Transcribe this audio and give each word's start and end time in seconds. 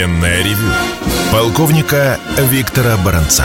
Военное 0.00 0.42
ревю 0.42 0.72
полковника 1.30 2.18
Виктора 2.50 2.96
Баранца. 3.04 3.44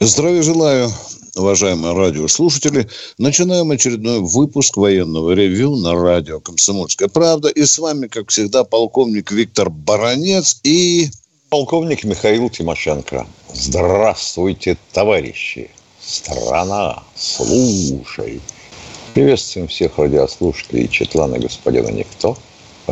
Здравия 0.00 0.42
желаю, 0.42 0.90
уважаемые 1.34 1.94
радиослушатели. 1.94 2.90
Начинаем 3.16 3.70
очередной 3.70 4.20
выпуск 4.20 4.76
военного 4.76 5.30
ревю 5.32 5.76
на 5.76 5.94
радио 5.94 6.40
«Комсомольская 6.40 7.08
правда». 7.08 7.48
И 7.48 7.64
с 7.64 7.78
вами, 7.78 8.06
как 8.08 8.28
всегда, 8.28 8.64
полковник 8.64 9.32
Виктор 9.32 9.70
Баранец 9.70 10.60
и... 10.62 11.08
Полковник 11.48 12.04
Михаил 12.04 12.50
Тимошенко. 12.50 13.26
Здравствуйте, 13.54 14.76
товарищи. 14.92 15.70
Страна, 16.06 17.02
слушай. 17.16 18.42
Приветствуем 19.14 19.68
всех 19.68 19.96
радиослушателей 19.96 20.86
Четлана 20.86 21.38
господина 21.38 21.88
Никто. 21.88 22.36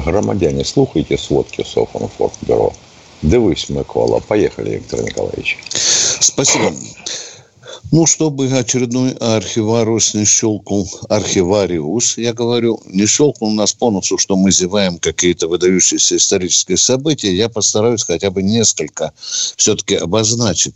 Громадяне, 0.05 0.65
слухайте 0.65 1.19
сводки 1.19 1.65
Софонфордбюро. 1.65 2.73
Дивись, 3.23 3.69
Микола. 3.69 4.21
Поехали, 4.21 4.71
Виктор 4.71 5.03
Николаевич. 5.03 5.59
Спасибо. 6.21 6.73
Ну, 7.93 8.05
чтобы 8.05 8.49
очередной 8.49 9.13
архивариус 9.13 10.15
не 10.15 10.25
щелкнул, 10.25 10.91
архивариус, 11.09 12.19
я 12.19 12.33
говорю, 12.33 12.81
не 12.87 13.07
щелкнул 13.07 13.53
нас 13.53 13.75
по 13.75 13.93
носу, 13.93 14.19
что 14.19 14.35
мы 14.37 14.51
зеваем 14.51 14.99
какие-то 14.99 15.47
выдающиеся 15.47 16.17
исторические 16.17 16.79
события, 16.79 17.33
я 17.33 17.49
постараюсь 17.49 18.03
хотя 18.03 18.31
бы 18.31 18.43
несколько 18.43 19.13
все-таки 19.57 19.95
обозначить. 19.95 20.75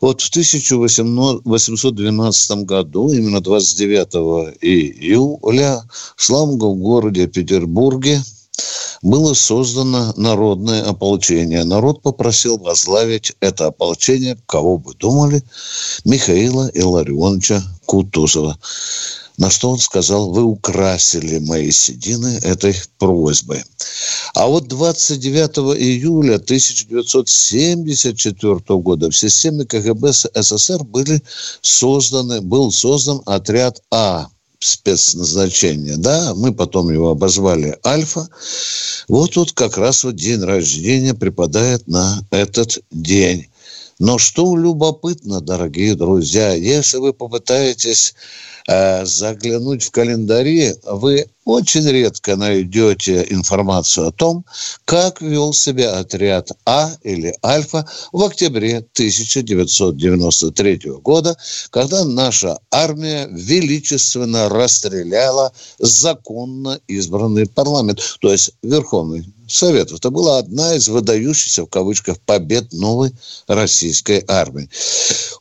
Вот 0.00 0.22
в 0.22 0.30
1812 0.30 2.50
году, 2.64 3.12
именно 3.12 3.42
29 3.42 4.06
июля, 4.62 5.82
в 6.16 6.22
славном 6.22 6.80
городе 6.80 7.26
Петербурге, 7.26 8.22
было 9.02 9.34
создано 9.34 10.14
народное 10.16 10.84
ополчение. 10.84 11.64
Народ 11.64 12.02
попросил 12.02 12.58
возглавить 12.58 13.32
это 13.40 13.66
ополчение, 13.66 14.38
кого 14.46 14.78
бы 14.78 14.94
думали, 14.94 15.42
Михаила 16.04 16.70
Илларионовича 16.74 17.64
Кутузова. 17.86 18.56
На 19.38 19.48
что 19.48 19.70
он 19.70 19.78
сказал, 19.78 20.32
вы 20.32 20.42
украсили 20.42 21.38
мои 21.38 21.70
седины 21.70 22.40
этой 22.42 22.76
просьбой. 22.98 23.64
А 24.34 24.46
вот 24.46 24.68
29 24.68 25.80
июля 25.80 26.34
1974 26.34 28.58
года 28.80 29.10
в 29.10 29.16
системе 29.16 29.64
КГБ 29.64 30.12
СССР 30.12 30.84
были 30.84 31.22
созданы, 31.62 32.42
был 32.42 32.70
создан 32.70 33.22
отряд 33.24 33.80
А 33.90 34.28
спецназначения, 34.60 35.96
да, 35.96 36.34
мы 36.34 36.52
потом 36.54 36.90
его 36.90 37.10
обозвали 37.10 37.78
Альфа. 37.84 38.28
Вот 39.08 39.32
тут 39.32 39.52
как 39.52 39.78
раз 39.78 40.04
вот 40.04 40.16
день 40.16 40.42
рождения 40.42 41.14
припадает 41.14 41.88
на 41.88 42.22
этот 42.30 42.78
день. 42.90 43.49
Но 44.00 44.16
что 44.16 44.56
любопытно, 44.56 45.42
дорогие 45.42 45.94
друзья, 45.94 46.54
если 46.54 46.96
вы 46.96 47.12
попытаетесь 47.12 48.14
э, 48.66 49.04
заглянуть 49.04 49.82
в 49.82 49.90
календари, 49.90 50.74
вы 50.84 51.26
очень 51.44 51.86
редко 51.86 52.36
найдете 52.36 53.26
информацию 53.28 54.08
о 54.08 54.12
том, 54.12 54.46
как 54.86 55.20
вел 55.20 55.52
себя 55.52 55.98
отряд 55.98 56.48
А 56.64 56.90
или 57.02 57.34
Альфа 57.44 57.86
в 58.10 58.24
октябре 58.24 58.78
1993 58.78 60.80
года, 61.02 61.36
когда 61.68 62.06
наша 62.06 62.58
армия 62.70 63.28
величественно 63.30 64.48
расстреляла 64.48 65.52
законно 65.78 66.80
избранный 66.88 67.46
парламент, 67.46 68.00
то 68.20 68.32
есть 68.32 68.52
Верховный 68.62 69.26
Совет. 69.52 69.92
Это 69.92 70.10
была 70.10 70.38
одна 70.38 70.74
из 70.74 70.88
выдающихся, 70.88 71.64
в 71.64 71.68
кавычках, 71.68 72.18
побед 72.20 72.72
новой 72.72 73.12
российской 73.46 74.24
армии. 74.26 74.68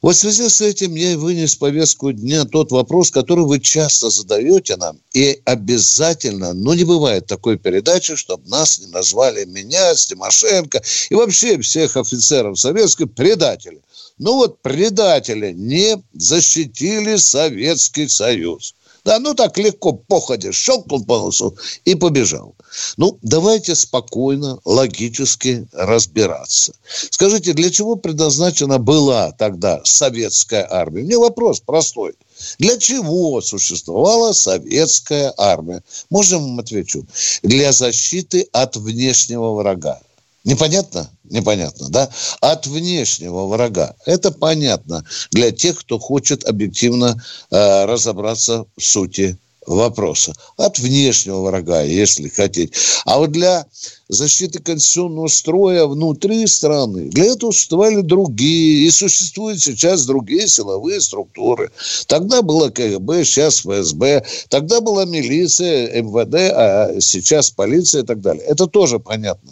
Вот 0.02 0.16
в 0.16 0.20
связи 0.20 0.50
с 0.50 0.62
этим 0.62 0.96
я 0.96 1.18
вынес 1.18 1.56
повестку 1.56 2.12
дня 2.12 2.46
тот 2.46 2.72
вопрос, 2.72 3.12
который 3.12 3.46
вы 3.46 3.60
часто 3.60 4.10
задаете 4.10 4.76
нам, 4.78 4.98
и 5.14 5.42
обязательно, 5.46 6.54
ну 6.54 6.74
не 6.74 6.84
бывает 6.84 7.26
такой 7.26 7.58
передачи, 7.58 8.16
чтобы 8.16 8.50
нас 8.50 8.80
не 8.80 8.88
назвали 8.88 9.46
меня, 9.46 9.96
Тимошенко 9.96 10.82
и 11.10 11.16
вообще 11.16 11.60
всех 11.62 11.96
офицеров 11.98 12.60
советской 12.60 13.08
предатели. 13.08 13.82
Ну 14.18 14.36
вот 14.36 14.62
предатели 14.62 15.54
не 15.54 16.02
защитили 16.14 17.16
Советский 17.16 18.08
Союз. 18.10 18.76
Да, 19.06 19.20
ну 19.20 19.34
так 19.34 19.58
легко, 19.58 19.94
походя, 19.94 20.52
щелкнул 20.52 21.04
по 21.06 21.18
носу 21.20 21.56
и 21.86 21.96
побежал. 21.96 22.56
Ну, 22.98 23.18
давайте 23.22 23.76
спокойно, 23.76 24.60
логически 24.66 25.68
разбираться. 25.72 26.74
Скажите, 27.10 27.54
для 27.54 27.70
чего 27.70 27.96
предназначена 27.96 28.78
была 28.78 29.32
тогда 29.32 29.82
советская 29.84 30.68
армия? 30.70 31.04
Мне 31.04 31.18
вопрос 31.18 31.60
простой. 31.60 32.14
Для 32.58 32.78
чего 32.78 33.42
существовала 33.42 34.34
советская 34.34 35.34
армия? 35.38 35.84
Можно 36.10 36.40
вам 36.40 36.60
отвечу? 36.60 37.06
Для 37.44 37.72
защиты 37.72 38.48
от 38.52 38.76
внешнего 38.76 39.54
врага. 39.54 40.00
Непонятно? 40.44 41.10
Непонятно, 41.24 41.90
да? 41.90 42.10
От 42.40 42.66
внешнего 42.66 43.46
врага. 43.48 43.96
Это 44.06 44.32
понятно 44.32 45.04
для 45.32 45.52
тех, 45.52 45.80
кто 45.80 46.00
хочет 46.00 46.46
объективно 46.46 47.22
э, 47.52 47.86
разобраться 47.86 48.66
в 48.78 48.84
сути 48.84 49.38
вопроса. 49.68 50.34
От 50.58 50.80
внешнего 50.80 51.42
врага, 51.42 51.82
если 51.82 52.30
хотите. 52.30 52.74
А 53.06 53.20
вот 53.20 53.32
для 53.32 53.66
защиты 54.08 54.60
конституционного 54.60 55.28
строя 55.28 55.86
внутри 55.86 56.48
страны, 56.48 57.10
для 57.10 57.26
этого 57.26 57.52
существовали 57.52 58.02
другие, 58.02 58.88
и 58.88 58.92
существуют 58.92 59.62
сейчас 59.62 60.06
другие 60.06 60.48
силовые 60.48 61.02
структуры. 61.02 61.72
Тогда 62.08 62.42
было 62.42 62.70
КГБ, 62.70 63.24
сейчас 63.26 63.60
ФСБ, 63.60 64.26
тогда 64.50 64.82
была 64.82 65.06
милиция, 65.06 66.02
МВД, 66.02 66.36
а 66.36 66.96
сейчас 67.00 67.52
полиция 67.52 68.02
и 68.04 68.06
так 68.06 68.22
далее. 68.22 68.44
Это 68.46 68.68
тоже 68.68 69.00
понятно. 69.00 69.52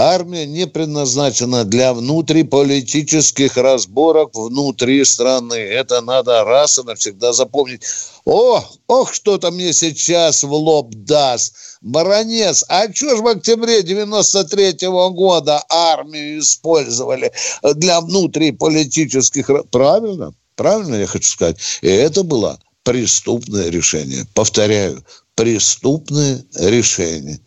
Армия 0.00 0.46
не 0.46 0.68
предназначена 0.68 1.64
для 1.64 1.92
внутриполитических 1.92 3.56
разборок 3.56 4.30
внутри 4.32 5.04
страны. 5.04 5.54
Это 5.54 6.00
надо 6.00 6.44
раз 6.44 6.78
и 6.78 6.84
навсегда 6.84 7.32
запомнить. 7.32 7.82
О, 8.24 8.62
ох, 8.86 9.12
что-то 9.12 9.50
мне 9.50 9.72
сейчас 9.72 10.44
в 10.44 10.52
лоб 10.52 10.94
даст. 10.94 11.56
Баронец, 11.80 12.64
а 12.68 12.92
что 12.94 13.16
ж 13.16 13.20
в 13.20 13.26
октябре 13.26 13.82
93 13.82 14.86
-го 14.86 15.10
года 15.10 15.64
армию 15.68 16.38
использовали 16.38 17.32
для 17.74 18.00
внутриполитических... 18.00 19.50
Правильно, 19.72 20.32
правильно 20.54 20.94
я 20.94 21.06
хочу 21.08 21.28
сказать. 21.28 21.58
И 21.82 21.88
это 21.88 22.22
было 22.22 22.60
преступное 22.88 23.68
решение. 23.68 24.26
Повторяю, 24.32 25.04
преступное 25.34 26.42
решение. 26.54 27.38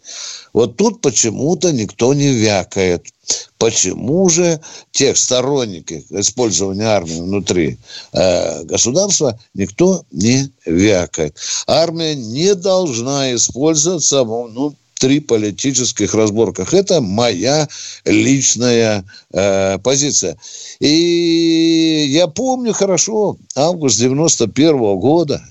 Вот 0.53 0.78
тут 0.78 1.02
почему-то 1.02 1.72
никто 1.72 2.13
не 2.13 2.31
вякает. 2.31 3.07
Почему 3.57 4.29
же 4.29 4.62
тех 4.91 5.18
сторонники 5.18 6.06
использования 6.12 6.84
армии 6.84 7.22
внутри 7.22 7.79
э, 8.13 8.63
государства 8.66 9.40
никто 9.56 10.06
не 10.12 10.52
вякает? 10.68 11.35
Армия 11.66 12.13
не 12.13 12.53
должна 12.53 13.34
использоваться 13.34 14.23
ну, 14.23 14.75
три 15.01 15.19
политических 15.19 16.13
разборках. 16.13 16.75
Это 16.75 17.01
моя 17.01 17.67
личная 18.06 19.03
э, 19.34 19.79
позиция. 19.79 20.38
И 20.79 22.06
я 22.09 22.28
помню 22.28 22.72
хорошо, 22.72 23.38
август 23.56 23.97
91 23.97 24.75
-го 24.75 25.00
года, 25.00 25.44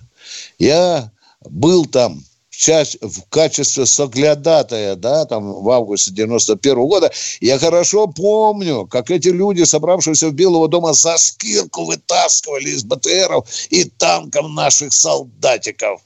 я 0.61 1.11
был 1.51 1.85
там 1.85 2.23
часть 2.49 2.99
в 3.03 3.23
качестве 3.29 3.87
соглядатая, 3.87 4.95
да, 4.95 5.25
там 5.25 5.53
в 5.53 5.69
августе 5.71 6.13
91 6.13 6.79
-го 6.79 6.87
года, 6.87 7.11
я 7.41 7.59
хорошо 7.59 8.07
помню, 8.07 8.87
как 8.87 9.11
эти 9.11 9.31
люди, 9.31 9.65
собравшиеся 9.65 10.29
в 10.29 10.33
Белого 10.33 10.69
дома, 10.69 10.93
за 10.93 11.17
скирку 11.17 11.87
вытаскивали 11.87 12.71
из 12.71 12.85
БТРов 12.85 13.49
и 13.71 13.85
танков 13.85 14.49
наших 14.51 14.93
солдатиков. 14.93 16.01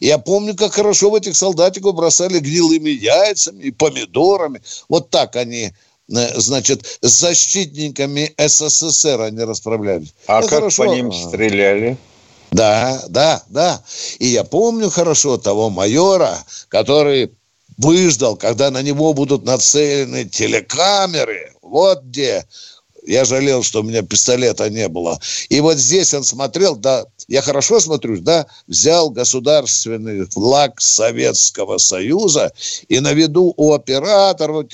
Я 0.00 0.18
помню, 0.18 0.54
как 0.54 0.74
хорошо 0.74 1.10
в 1.10 1.14
этих 1.14 1.36
солдатиков 1.36 1.94
бросали 1.94 2.38
гнилыми 2.38 2.90
яйцами 2.90 3.64
и 3.64 3.70
помидорами. 3.70 4.62
Вот 4.88 5.10
так 5.10 5.36
они 5.36 5.72
э, 6.08 6.40
значит, 6.40 6.98
с 7.00 7.20
защитниками 7.20 8.34
СССР 8.38 9.20
они 9.20 9.42
расправлялись. 9.42 10.14
А 10.26 10.40
Это 10.40 10.48
как 10.48 10.58
хорошо. 10.58 10.84
по 10.84 10.88
ним 10.88 11.12
стреляли? 11.12 11.96
Да, 12.50 13.02
да, 13.08 13.42
да. 13.48 13.82
И 14.20 14.28
я 14.28 14.44
помню 14.44 14.88
хорошо 14.88 15.38
того 15.38 15.70
майора, 15.70 16.38
который 16.68 17.32
выждал, 17.76 18.36
когда 18.36 18.70
на 18.70 18.82
него 18.82 19.12
будут 19.12 19.44
нацелены 19.44 20.24
телекамеры. 20.24 21.52
Вот 21.62 22.04
где 22.04 22.46
Я 23.06 23.24
жалел, 23.24 23.62
что 23.62 23.80
у 23.80 23.82
меня 23.82 24.02
пистолета 24.02 24.70
не 24.70 24.88
было. 24.88 25.20
И 25.48 25.60
вот 25.60 25.78
здесь 25.78 26.14
он 26.14 26.24
смотрел, 26.24 26.74
да, 26.76 27.04
я 27.28 27.42
хорошо 27.42 27.80
смотрю, 27.80 28.20
да, 28.20 28.46
взял 28.66 29.10
государственный 29.10 30.26
флаг 30.26 30.80
Советского 30.80 31.78
Союза 31.78 32.52
и 32.88 33.00
на 33.00 33.12
виду 33.12 33.52
у 33.56 33.72
оператора 33.72 34.66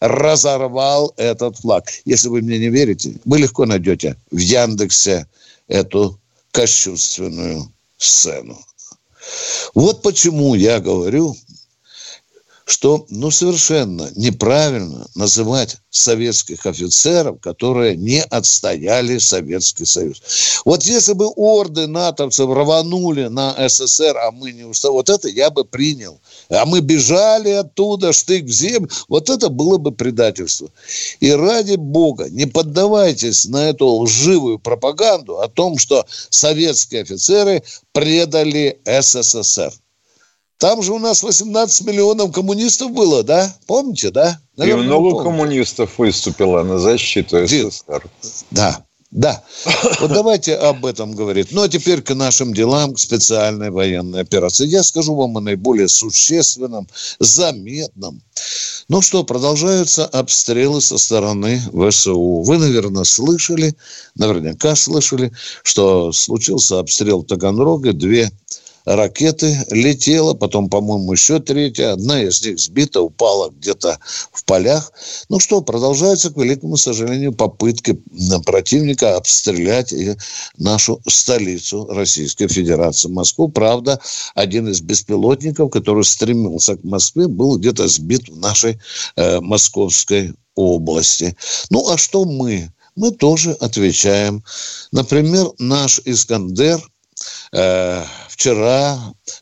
разорвал 0.00 1.14
этот 1.16 1.58
флаг. 1.58 1.90
Если 2.04 2.28
вы 2.28 2.42
мне 2.42 2.58
не 2.58 2.68
верите, 2.68 3.14
вы 3.24 3.38
легко 3.38 3.64
найдете 3.64 4.16
в 4.30 4.38
Яндексе 4.38 5.26
эту 5.66 6.18
кощунственную 6.50 7.72
сцену. 7.96 8.58
Вот 9.74 10.02
почему 10.02 10.54
я 10.54 10.80
говорю, 10.80 11.36
что 12.68 13.06
ну, 13.08 13.30
совершенно 13.30 14.10
неправильно 14.14 15.06
называть 15.14 15.78
советских 15.88 16.66
офицеров, 16.66 17.40
которые 17.40 17.96
не 17.96 18.22
отстояли 18.22 19.16
Советский 19.16 19.86
Союз. 19.86 20.20
Вот 20.66 20.82
если 20.82 21.14
бы 21.14 21.28
орды 21.28 21.86
натовцев 21.86 22.50
рванули 22.50 23.28
на 23.28 23.56
СССР, 23.68 24.18
а 24.18 24.30
мы 24.32 24.52
не 24.52 24.64
устали, 24.64 24.92
вот 24.92 25.08
это 25.08 25.28
я 25.28 25.48
бы 25.48 25.64
принял. 25.64 26.20
А 26.50 26.66
мы 26.66 26.80
бежали 26.80 27.48
оттуда, 27.48 28.12
штык 28.12 28.44
в 28.44 28.52
землю, 28.52 28.90
вот 29.08 29.30
это 29.30 29.48
было 29.48 29.78
бы 29.78 29.90
предательство. 29.90 30.68
И 31.20 31.30
ради 31.30 31.76
бога, 31.76 32.28
не 32.28 32.44
поддавайтесь 32.44 33.46
на 33.46 33.70
эту 33.70 33.86
лживую 33.86 34.58
пропаганду 34.58 35.40
о 35.40 35.48
том, 35.48 35.78
что 35.78 36.04
советские 36.28 37.00
офицеры 37.00 37.62
предали 37.92 38.78
СССР. 38.84 39.72
Там 40.58 40.82
же 40.82 40.92
у 40.92 40.98
нас 40.98 41.22
18 41.22 41.86
миллионов 41.86 42.32
коммунистов 42.32 42.90
было, 42.90 43.22
да? 43.22 43.54
Помните, 43.66 44.10
да? 44.10 44.40
Наверное, 44.56 44.84
И 44.84 44.86
много 44.86 45.22
коммунистов 45.22 45.98
выступило 45.98 46.64
на 46.64 46.78
защиту 46.78 47.46
СССР. 47.46 48.04
Да, 48.50 48.84
да. 49.12 49.42
Вот 50.00 50.12
давайте 50.12 50.56
об 50.56 50.84
этом 50.84 51.12
говорить. 51.12 51.52
Ну, 51.52 51.62
а 51.62 51.68
теперь 51.68 52.02
к 52.02 52.12
нашим 52.12 52.52
делам, 52.52 52.94
к 52.94 52.98
специальной 52.98 53.70
военной 53.70 54.20
операции. 54.20 54.66
Я 54.66 54.82
скажу 54.82 55.14
вам 55.14 55.36
о 55.38 55.40
наиболее 55.40 55.86
существенном, 55.86 56.88
заметном. 57.20 58.20
Ну 58.88 59.00
что, 59.00 59.22
продолжаются 59.22 60.06
обстрелы 60.06 60.80
со 60.80 60.98
стороны 60.98 61.62
ВСУ. 61.72 62.42
Вы, 62.42 62.58
наверное, 62.58 63.04
слышали, 63.04 63.74
наверняка 64.16 64.74
слышали, 64.74 65.32
что 65.62 66.10
случился 66.10 66.80
обстрел 66.80 67.22
Таганрога. 67.22 67.92
Две 67.92 68.32
ракеты 68.84 69.64
летела, 69.70 70.34
потом, 70.34 70.68
по-моему, 70.68 71.12
еще 71.12 71.40
третья. 71.40 71.92
Одна 71.92 72.22
из 72.22 72.44
них 72.44 72.58
сбита, 72.58 73.00
упала 73.00 73.50
где-то 73.50 73.98
в 74.32 74.44
полях. 74.44 74.92
Ну 75.28 75.40
что, 75.40 75.60
продолжаются, 75.60 76.30
к 76.30 76.36
великому 76.36 76.76
сожалению, 76.76 77.32
попытки 77.32 78.00
противника 78.44 79.16
обстрелять 79.16 79.94
нашу 80.56 81.00
столицу 81.06 81.86
Российской 81.86 82.48
Федерации, 82.48 83.08
Москву. 83.08 83.48
Правда, 83.48 84.00
один 84.34 84.68
из 84.68 84.80
беспилотников, 84.80 85.70
который 85.70 86.04
стремился 86.04 86.76
к 86.76 86.84
Москве, 86.84 87.28
был 87.28 87.58
где-то 87.58 87.88
сбит 87.88 88.28
в 88.28 88.38
нашей 88.38 88.78
э, 89.16 89.40
московской 89.40 90.34
области. 90.54 91.36
Ну, 91.70 91.88
а 91.90 91.96
что 91.96 92.24
мы? 92.24 92.72
Мы 92.96 93.12
тоже 93.12 93.52
отвечаем. 93.52 94.42
Например, 94.92 95.52
наш 95.58 96.00
Искандер– 96.04 96.80
э, 97.52 98.04
вчера 98.28 98.98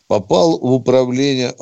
попал 0.06 0.58
в 0.58 0.72
управление 0.72 1.54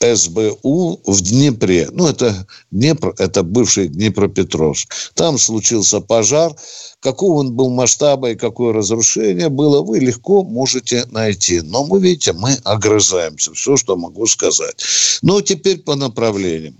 СБУ 0.00 1.00
в 1.06 1.20
Днепре. 1.22 1.88
Ну, 1.92 2.06
это 2.06 2.46
Днепр, 2.70 3.14
это 3.18 3.42
бывший 3.42 3.88
Днепропетровск. 3.88 4.92
Там 5.14 5.38
случился 5.38 6.00
пожар. 6.00 6.54
Какого 7.00 7.40
он 7.40 7.52
был 7.52 7.70
масштаба 7.70 8.30
и 8.30 8.34
какое 8.34 8.72
разрушение 8.72 9.48
было, 9.48 9.82
вы 9.82 9.98
легко 9.98 10.42
можете 10.42 11.04
найти. 11.10 11.60
Но 11.60 11.84
мы, 11.84 12.00
видите, 12.00 12.32
мы 12.32 12.56
огрызаемся. 12.64 13.52
Все, 13.52 13.76
что 13.76 13.96
могу 13.96 14.26
сказать. 14.26 14.82
Но 15.22 15.40
теперь 15.40 15.78
по 15.78 15.96
направлениям. 15.96 16.76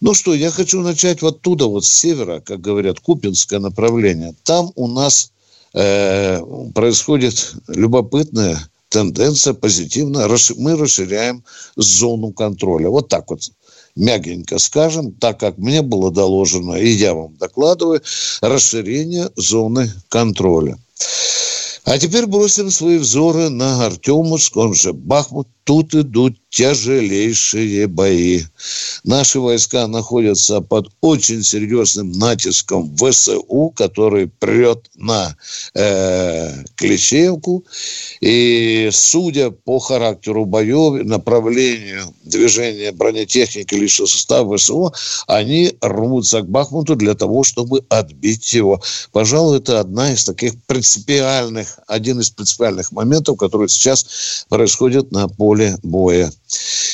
Ну 0.00 0.12
что, 0.12 0.34
я 0.34 0.50
хочу 0.50 0.80
начать 0.80 1.22
вот 1.22 1.36
оттуда, 1.36 1.66
вот 1.66 1.84
с 1.84 1.92
севера, 1.92 2.40
как 2.40 2.60
говорят, 2.60 3.00
Купинское 3.00 3.58
направление. 3.58 4.34
Там 4.44 4.70
у 4.74 4.88
нас 4.88 5.30
Э, 5.74 6.40
происходит 6.72 7.54
любопытная 7.66 8.58
тенденция 8.88 9.54
позитивно. 9.54 10.28
Мы 10.56 10.76
расширяем 10.76 11.44
зону 11.74 12.32
контроля. 12.32 12.88
Вот 12.88 13.08
так 13.08 13.28
вот 13.28 13.42
мягенько 13.96 14.58
скажем, 14.58 15.12
так 15.12 15.40
как 15.40 15.58
мне 15.58 15.82
было 15.82 16.12
доложено, 16.12 16.74
и 16.74 16.88
я 16.88 17.14
вам 17.14 17.36
докладываю, 17.36 18.02
расширение 18.40 19.30
зоны 19.36 19.90
контроля. 20.08 20.78
А 21.84 21.98
теперь 21.98 22.26
бросим 22.26 22.70
свои 22.70 22.98
взоры 22.98 23.50
на 23.50 23.86
Артемовск, 23.86 24.56
он 24.56 24.74
же 24.74 24.92
Бахмут. 24.92 25.48
Тут 25.64 25.94
идут 25.94 26.36
тяжелейшие 26.50 27.88
бои. 27.88 28.42
Наши 29.02 29.40
войска 29.40 29.86
находятся 29.88 30.60
под 30.60 30.88
очень 31.00 31.42
серьезным 31.42 32.12
натиском 32.12 32.94
ВСУ, 32.96 33.72
который 33.74 34.28
прет 34.28 34.88
на 34.94 35.36
э, 35.74 36.64
Клещевку. 36.76 37.64
И 38.20 38.88
судя 38.92 39.50
по 39.50 39.80
характеру 39.80 40.44
боев, 40.44 41.04
направлению 41.04 42.14
движения 42.22 42.92
бронетехники 42.92 43.74
личного 43.74 44.06
состава 44.06 44.56
ВСУ, 44.56 44.92
они 45.26 45.72
рвутся 45.80 46.42
к 46.42 46.48
Бахмуту 46.48 46.94
для 46.94 47.14
того, 47.14 47.42
чтобы 47.42 47.84
отбить 47.88 48.52
его. 48.52 48.80
Пожалуй, 49.12 49.58
это 49.58 49.80
одна 49.80 50.12
из 50.12 50.24
таких 50.24 50.52
принципиальных, 50.66 51.80
один 51.88 52.20
из 52.20 52.30
принципиальных 52.30 52.92
моментов, 52.92 53.38
которые 53.38 53.68
сейчас 53.68 54.46
происходят 54.48 55.10
на 55.10 55.26
поле 55.26 55.53
боя. 55.82 56.32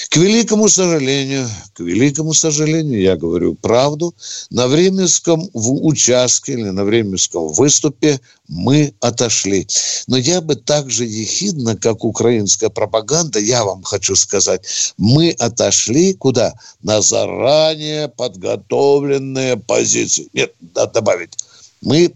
К 0.08 0.16
великому 0.16 0.68
сожалению, 0.68 1.48
к 1.72 1.80
великому 1.80 2.34
сожалению, 2.34 3.00
я 3.00 3.16
говорю 3.16 3.54
правду, 3.54 4.14
на 4.50 4.66
Временском 4.66 5.48
участке 5.52 6.54
или 6.54 6.70
на 6.70 6.84
Временском 6.84 7.48
выступе 7.48 8.20
мы 8.48 8.92
отошли. 9.00 9.66
Но 10.08 10.16
я 10.16 10.40
бы 10.40 10.56
так 10.56 10.90
же 10.90 11.04
ехидно, 11.04 11.76
как 11.76 12.04
украинская 12.04 12.70
пропаганда, 12.70 13.38
я 13.38 13.64
вам 13.64 13.82
хочу 13.82 14.16
сказать, 14.16 14.92
мы 14.98 15.30
отошли 15.38 16.14
куда? 16.14 16.54
На 16.82 17.00
заранее 17.00 18.08
подготовленные 18.08 19.56
позиции. 19.56 20.28
Нет, 20.32 20.54
добавить. 20.60 21.34
Мы 21.82 22.12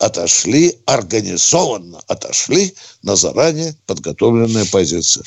отошли, 0.00 0.78
организованно 0.86 2.00
отошли 2.08 2.74
на 3.02 3.16
заранее 3.16 3.76
подготовленные 3.86 4.64
позиции. 4.64 5.22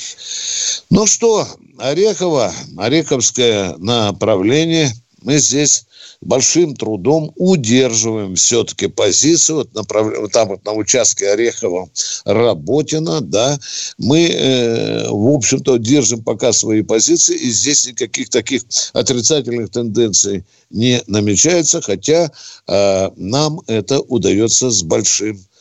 Ну 0.90 1.06
что, 1.06 1.46
Орехово, 1.78 2.52
Ореховское 2.76 3.76
направление, 3.78 4.92
мы 5.24 5.38
здесь 5.38 5.86
большим 6.20 6.76
трудом 6.76 7.32
удерживаем 7.36 8.36
все-таки 8.36 8.86
позицию. 8.86 9.56
Вот 9.58 9.74
направ... 9.74 10.30
Там 10.30 10.48
вот 10.48 10.64
на 10.64 10.72
участке 10.72 11.30
Орехова 11.30 11.88
Работина, 12.24 13.20
да, 13.20 13.58
мы, 13.98 14.28
э, 14.28 15.08
в 15.08 15.34
общем-то, 15.34 15.78
держим 15.78 16.22
пока 16.22 16.52
свои 16.52 16.82
позиции, 16.82 17.36
и 17.36 17.50
здесь 17.50 17.86
никаких 17.86 18.28
таких 18.28 18.62
отрицательных 18.92 19.70
тенденций 19.70 20.44
не 20.70 21.02
намечается, 21.06 21.80
хотя 21.80 22.30
э, 22.66 23.10
нам 23.16 23.60
это 23.66 24.00
удается 24.00 24.70
с 24.70 24.82
большим 24.82 25.36
трудом. 25.36 25.53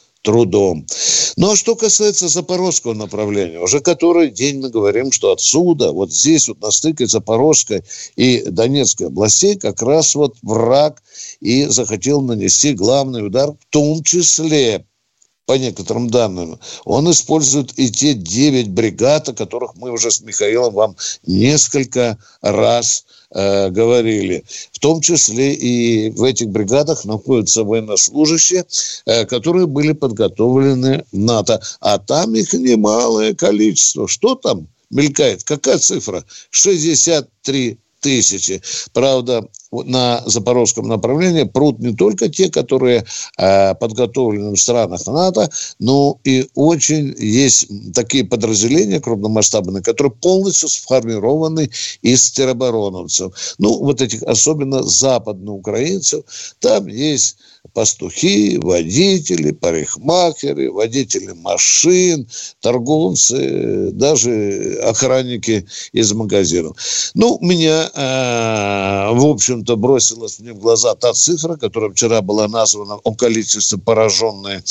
Ну, 1.35 1.51
а 1.51 1.55
что 1.55 1.75
касается 1.75 2.27
запорожского 2.27 2.93
направления, 2.93 3.59
уже 3.59 3.79
который 3.79 4.31
день 4.31 4.59
мы 4.59 4.69
говорим, 4.69 5.11
что 5.11 5.31
отсюда, 5.31 5.91
вот 5.91 6.11
здесь 6.11 6.47
вот 6.47 6.61
на 6.61 6.71
стыке 6.71 7.05
Запорожской 7.07 7.83
и 8.15 8.43
Донецкой 8.45 9.07
областей 9.07 9.55
как 9.55 9.81
раз 9.81 10.15
вот 10.15 10.35
враг 10.41 11.01
и 11.39 11.65
захотел 11.65 12.21
нанести 12.21 12.73
главный 12.73 13.25
удар, 13.25 13.51
в 13.51 13.65
том 13.69 14.03
числе 14.03 14.85
по 15.45 15.53
некоторым 15.53 16.09
данным, 16.09 16.57
он 16.85 17.11
использует 17.11 17.77
и 17.77 17.91
те 17.91 18.13
девять 18.13 18.69
бригад, 18.69 19.27
о 19.27 19.33
которых 19.33 19.75
мы 19.75 19.91
уже 19.91 20.09
с 20.09 20.21
Михаилом 20.21 20.73
вам 20.73 20.95
несколько 21.25 22.17
раз 22.41 23.05
э, 23.33 23.69
говорили. 23.69 24.43
В 24.71 24.79
том 24.79 25.01
числе 25.01 25.53
и 25.53 26.09
в 26.11 26.23
этих 26.23 26.49
бригадах 26.49 27.05
находятся 27.05 27.63
военнослужащие, 27.63 28.65
э, 29.05 29.25
которые 29.25 29.67
были 29.67 29.93
подготовлены 29.93 31.05
НАТО. 31.11 31.61
А 31.79 31.97
там 31.97 32.35
их 32.35 32.53
немалое 32.53 33.33
количество. 33.33 34.07
Что 34.07 34.35
там 34.35 34.67
мелькает? 34.89 35.43
Какая 35.43 35.77
цифра? 35.77 36.23
63 36.51 37.77
тысячи. 37.99 38.61
Правда, 38.91 39.47
на 39.81 40.21
запорожском 40.25 40.87
направлении 40.87 41.43
прут 41.43 41.79
не 41.79 41.95
только 41.95 42.29
те, 42.29 42.49
которые 42.49 43.05
э, 43.37 43.75
подготовлены 43.75 44.51
в 44.51 44.59
странах 44.59 45.05
НАТО, 45.07 45.49
но 45.79 46.19
и 46.23 46.47
очень 46.53 47.15
есть 47.17 47.67
такие 47.93 48.23
подразделения 48.23 48.99
крупномасштабные, 48.99 49.81
которые 49.81 50.11
полностью 50.11 50.69
сформированы 50.69 51.69
из 52.01 52.31
теробороновцев. 52.31 53.55
Ну, 53.57 53.79
вот 53.79 54.01
этих 54.01 54.23
особенно 54.23 54.83
западноукраинцев. 54.83 56.23
Там 56.59 56.87
есть 56.87 57.37
пастухи, 57.71 58.59
водители, 58.61 59.51
парикмахеры, 59.51 60.71
водители 60.71 61.31
машин, 61.31 62.27
торговцы, 62.59 63.91
даже 63.91 64.79
охранники 64.83 65.65
из 65.93 66.11
магазинов. 66.13 66.77
Ну, 67.13 67.39
меня, 67.41 67.89
э, 67.93 69.13
в 69.13 69.25
общем-то, 69.63 69.77
бросилась 69.77 70.39
мне 70.39 70.53
в 70.53 70.59
глаза 70.59 70.95
та 70.95 71.13
цифра, 71.13 71.55
которая 71.55 71.91
вчера 71.91 72.21
была 72.21 72.47
названа 72.47 72.95
о 72.95 73.15
количестве 73.15 73.77
пораженной 73.77 74.61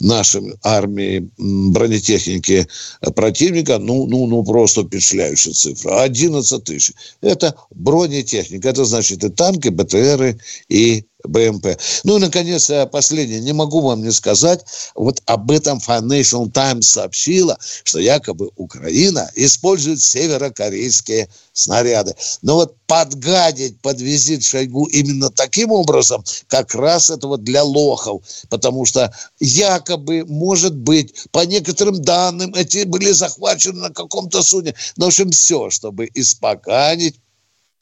нашей 0.00 0.54
армией 0.62 1.30
бронетехники 1.38 2.66
противника. 3.14 3.78
Ну, 3.78 4.06
ну, 4.06 4.26
ну, 4.26 4.44
просто 4.44 4.82
впечатляющая 4.82 5.52
цифра. 5.52 6.02
11 6.02 6.64
тысяч. 6.64 6.92
Это 7.22 7.54
бронетехника. 7.70 8.68
Это 8.68 8.84
значит 8.84 9.24
и 9.24 9.28
танки, 9.28 9.68
БТРы, 9.68 10.38
и 10.68 11.04
БМП. 11.24 11.78
Ну 12.04 12.16
и, 12.16 12.20
наконец, 12.20 12.70
последнее. 12.90 13.40
Не 13.40 13.52
могу 13.52 13.80
вам 13.80 14.02
не 14.02 14.12
сказать, 14.12 14.64
вот 14.94 15.22
об 15.26 15.50
этом 15.50 15.78
Financial 15.78 16.50
Times 16.50 16.90
сообщила, 16.90 17.58
что 17.84 17.98
якобы 17.98 18.50
Украина 18.56 19.30
использует 19.34 20.00
северокорейские 20.00 21.28
снаряды. 21.52 22.14
Но 22.42 22.56
вот 22.56 22.76
подгадить 22.86 23.80
под 23.80 24.00
визит 24.00 24.44
Шойгу 24.44 24.84
именно 24.86 25.30
таким 25.30 25.70
образом, 25.70 26.24
как 26.48 26.74
раз 26.74 27.10
это 27.10 27.26
вот 27.26 27.42
для 27.42 27.62
лохов. 27.62 28.22
Потому 28.48 28.84
что 28.84 29.14
якобы, 29.40 30.24
может 30.26 30.74
быть, 30.76 31.14
по 31.30 31.40
некоторым 31.46 32.02
данным, 32.02 32.54
эти 32.54 32.84
были 32.84 33.12
захвачены 33.12 33.80
на 33.80 33.90
каком-то 33.90 34.42
судне. 34.42 34.74
Но, 34.96 35.06
в 35.06 35.08
общем, 35.08 35.30
все, 35.30 35.70
чтобы 35.70 36.08
испоганить 36.14 37.16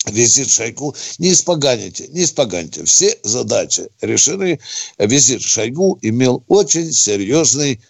визит 0.07 0.51
Шойгу. 0.51 0.95
Не 1.19 1.33
испоганите, 1.33 2.09
не 2.09 2.25
испоганите. 2.25 2.85
Все 2.85 3.19
задачи 3.23 3.89
решены. 4.01 4.61
Визит 4.99 5.43
Шойгу 5.43 5.99
имел 6.03 6.45
очень 6.49 6.93
серьезный 6.93 7.81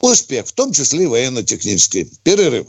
успех, 0.00 0.46
в 0.46 0.52
том 0.52 0.72
числе 0.72 1.04
и 1.04 1.06
военно-технический. 1.06 2.10
Перерыв. 2.22 2.66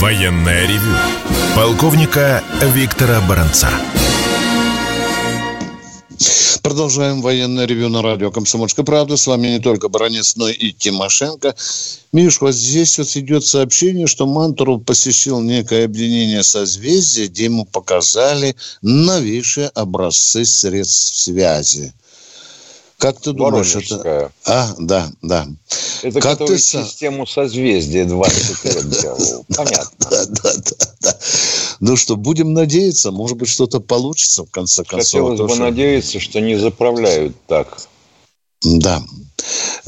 Военная 0.00 0.66
ревю. 0.66 0.94
Полковника 1.54 2.44
Виктора 2.74 3.20
Баранца. 3.22 3.70
Продолжаем 6.62 7.22
военное 7.22 7.64
ревю 7.64 7.88
на 7.88 8.02
радио 8.02 8.30
«Комсомольская 8.30 8.84
правда». 8.84 9.16
С 9.16 9.26
вами 9.26 9.48
не 9.48 9.60
только 9.60 9.88
Баранец, 9.88 10.36
но 10.36 10.48
и 10.48 10.72
Тимошенко. 10.72 11.54
Миш, 12.12 12.40
вот 12.40 12.54
здесь 12.54 12.98
вот 12.98 13.14
идет 13.16 13.46
сообщение, 13.46 14.06
что 14.06 14.26
Мантуров 14.26 14.84
посещил 14.84 15.40
некое 15.40 15.84
объединение 15.84 16.42
созвездия, 16.42 17.28
где 17.28 17.44
ему 17.44 17.64
показали 17.64 18.56
новейшие 18.82 19.68
образцы 19.68 20.44
средств 20.44 21.16
связи. 21.16 21.92
Как 22.98 23.20
ты 23.20 23.32
думаешь, 23.32 23.76
это... 23.76 24.32
А, 24.46 24.74
да, 24.78 25.10
да. 25.20 25.46
Это 26.02 26.20
как 26.20 26.38
ты 26.38 26.58
систему 26.58 27.26
созвездия 27.26 28.06
20 28.06 28.64
лет 28.64 28.88
делал. 28.88 29.44
Понятно. 29.56 29.92
Да, 30.10 30.26
да, 30.26 30.52
да, 30.54 30.86
да. 31.00 31.18
Ну 31.80 31.96
что, 31.96 32.16
будем 32.16 32.52
надеяться, 32.52 33.10
может 33.10 33.36
быть, 33.36 33.48
что-то 33.48 33.80
получится 33.80 34.44
в 34.44 34.50
конце 34.50 34.84
концов. 34.84 35.06
Хотелось 35.06 35.40
бы 35.40 35.48
что... 35.48 35.64
надеяться, 35.64 36.20
что 36.20 36.40
не 36.40 36.56
заправляют 36.56 37.36
так. 37.46 37.78
Да. 38.62 39.02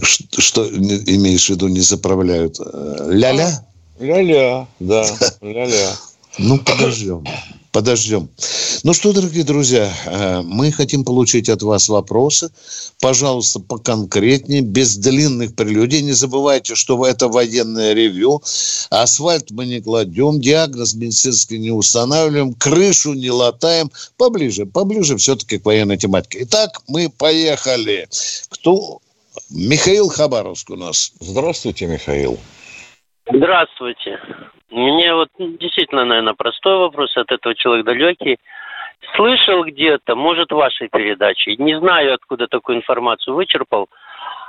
Что, 0.03 0.41
что 0.41 0.69
имеешь 0.69 1.47
в 1.47 1.51
виду, 1.51 1.69
не 1.69 1.81
заправляют? 1.81 2.59
Ля-ля? 2.59 3.67
Ля-ля, 3.99 4.69
да, 4.79 5.07
ля-ля. 5.41 5.97
Ну, 6.39 6.59
подождем 6.59 7.25
подождем. 7.73 8.29
Ну 8.83 8.95
что, 8.95 9.13
дорогие 9.13 9.45
друзья, 9.45 9.93
э, 10.07 10.43
мы 10.43 10.73
хотим 10.73 11.05
получить 11.05 11.49
от 11.49 11.63
вас 11.63 11.89
вопросы. 11.89 12.51
Пожалуйста, 13.01 13.61
поконкретнее, 13.61 14.61
без 14.61 14.97
длинных 14.97 15.55
прелюдий. 15.55 16.03
Не 16.03 16.13
забывайте, 16.13 16.75
что 16.75 17.05
это 17.07 17.29
военное 17.29 17.93
ревю. 17.93 18.43
Асфальт 18.91 19.51
мы 19.51 19.67
не 19.67 19.81
кладем, 19.81 20.41
диагноз 20.41 20.95
медицинский 20.95 21.59
не 21.59 21.71
устанавливаем, 21.71 22.55
крышу 22.55 23.15
не 23.15 23.31
латаем. 23.31 23.91
Поближе, 24.17 24.67
поближе 24.67 25.17
все-таки 25.17 25.59
к 25.59 25.65
военной 25.65 25.97
тематике. 25.97 26.41
Итак, 26.43 26.83
мы 26.89 27.09
поехали. 27.09 28.09
Кто? 28.49 29.01
Михаил 29.51 30.09
Хабаровск 30.09 30.71
у 30.71 30.77
нас. 30.77 31.13
Здравствуйте, 31.21 31.87
Михаил. 31.87 32.39
Здравствуйте. 33.33 34.21
Мне 34.71 35.15
вот 35.15 35.29
ну, 35.39 35.57
действительно, 35.59 36.05
наверное, 36.05 36.35
простой 36.35 36.79
вопрос 36.79 37.17
от 37.17 37.31
этого 37.31 37.55
человека 37.55 37.91
далекий. 37.91 38.39
Слышал 39.17 39.65
где-то, 39.65 40.17
может, 40.17 40.51
в 40.51 40.57
вашей 40.57 40.89
передаче, 40.89 41.57
не 41.57 41.79
знаю, 41.79 42.15
откуда 42.15 42.49
такую 42.49 42.79
информацию 42.79 43.35
вычерпал, 43.35 43.89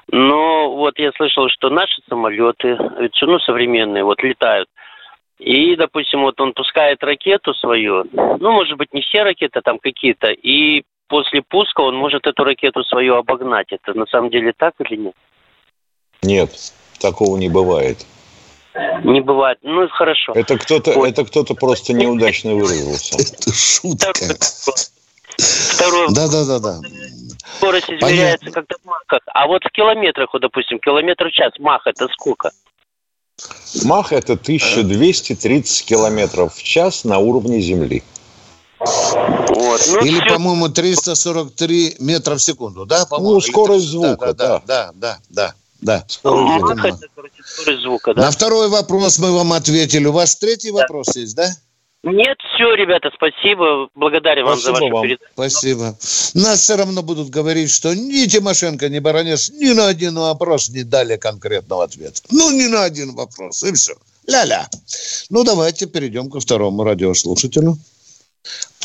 но 0.08 0.76
вот 0.76 0.98
я 0.98 1.12
слышал, 1.12 1.48
что 1.50 1.70
наши 1.70 2.02
самолеты, 2.10 2.78
ну, 3.22 3.40
современные, 3.40 4.04
вот 4.04 4.24
летают, 4.24 4.68
и, 5.38 5.76
допустим, 5.76 6.22
вот 6.22 6.40
он 6.42 6.54
пускает 6.54 7.04
ракету 7.04 7.54
свою, 7.54 8.06
ну, 8.12 8.52
может 8.52 8.78
быть, 8.78 8.94
не 8.94 9.02
все 9.02 9.24
ракеты, 9.24 9.62
там 9.62 9.78
какие-то, 9.78 10.32
и 10.32 10.84
после 11.08 11.42
пуска 11.42 11.82
он 11.82 11.96
может 11.96 12.26
эту 12.26 12.44
ракету 12.44 12.84
свою 12.84 13.16
обогнать. 13.16 13.68
Это 13.72 13.98
на 13.98 14.06
самом 14.08 14.30
деле 14.30 14.52
так 14.58 14.74
или 14.80 14.96
нет? 14.98 15.14
Нет, 16.24 16.50
такого 17.00 17.38
не 17.38 17.50
бывает. 17.50 18.06
Не 19.04 19.22
бывает. 19.22 19.58
Ну, 19.62 19.88
хорошо. 19.90 20.34
Это 20.34 20.58
кто-то, 20.58 20.94
вот. 20.94 21.08
это 21.10 21.26
кто-то 21.26 21.56
просто 21.56 21.94
неудачно 21.94 22.54
выразился. 22.54 23.16
Это 23.20 23.54
шутка. 23.54 24.14
Второй 25.38 26.08
да, 26.14 26.28
да, 26.28 26.46
да, 26.46 26.60
да. 26.60 26.80
Скорость 27.58 27.90
измеряется 27.90 28.52
как-то 28.52 28.76
в 28.84 28.86
махах. 28.86 29.22
А 29.28 29.48
вот 29.48 29.64
в 29.64 29.72
километрах, 29.72 30.30
вот, 30.34 30.42
допустим, 30.42 30.80
километр 30.80 31.30
в 31.30 31.32
час, 31.32 31.54
мах 31.60 31.88
это 31.88 32.08
сколько? 32.10 32.52
Мах 33.84 34.12
это 34.12 34.34
1230 34.34 35.86
километров 35.86 36.54
в 36.54 36.64
час 36.64 37.06
на 37.06 37.20
уровне 37.20 37.62
Земли. 37.62 38.04
Вот. 38.80 39.82
Ну, 39.90 40.06
Или, 40.06 40.20
все... 40.20 40.36
по-моему, 40.36 40.70
343 40.70 41.96
метра 42.00 42.36
в 42.36 42.42
секунду, 42.42 42.86
да? 42.86 43.06
Ну, 43.12 43.40
скорость 43.42 43.86
звука, 43.86 44.34
да. 44.34 44.60
Да, 44.60 44.62
да, 44.66 44.92
да, 44.94 44.94
да. 44.94 45.18
Да. 45.30 45.54
Скорость 46.08 46.60
звука. 46.60 47.00
скорость 47.44 47.82
звука, 47.82 48.14
да. 48.14 48.22
На 48.24 48.32
второй 48.32 48.70
вопрос 48.70 49.20
мы 49.20 49.32
вам 49.32 49.54
ответили. 49.54 50.06
У 50.06 50.12
вас 50.12 50.36
третий 50.36 50.72
да. 50.72 50.78
вопрос 50.78 51.16
есть, 51.16 51.36
да? 51.36 51.50
Нет, 52.04 52.38
все, 52.54 52.76
ребята, 52.76 53.12
спасибо. 53.14 53.90
Благодарю 53.94 54.46
вам 54.46 54.58
за 54.58 54.72
вашу 54.72 54.88
вам. 54.90 55.04
передачу. 55.04 55.32
Спасибо. 55.34 55.96
Нас 56.34 56.62
все 56.62 56.78
равно 56.78 57.04
будут 57.04 57.30
говорить, 57.30 57.72
что 57.72 57.94
ни 57.94 58.26
Тимошенко, 58.26 58.88
ни 58.88 59.00
Баранец 59.00 59.50
ни 59.50 59.74
на 59.74 59.88
один 59.88 60.16
вопрос 60.16 60.70
не 60.70 60.84
дали 60.84 61.18
конкретного 61.18 61.84
ответа. 61.84 62.22
Ну, 62.32 62.52
ни 62.52 62.68
на 62.68 62.86
один 62.86 63.16
вопрос, 63.16 63.64
и 63.64 63.74
все. 63.74 63.94
Ля-ля. 64.28 64.70
Ну, 65.30 65.44
давайте 65.44 65.88
перейдем 65.88 66.30
ко 66.30 66.40
второму 66.40 66.84
радиослушателю. 66.86 67.78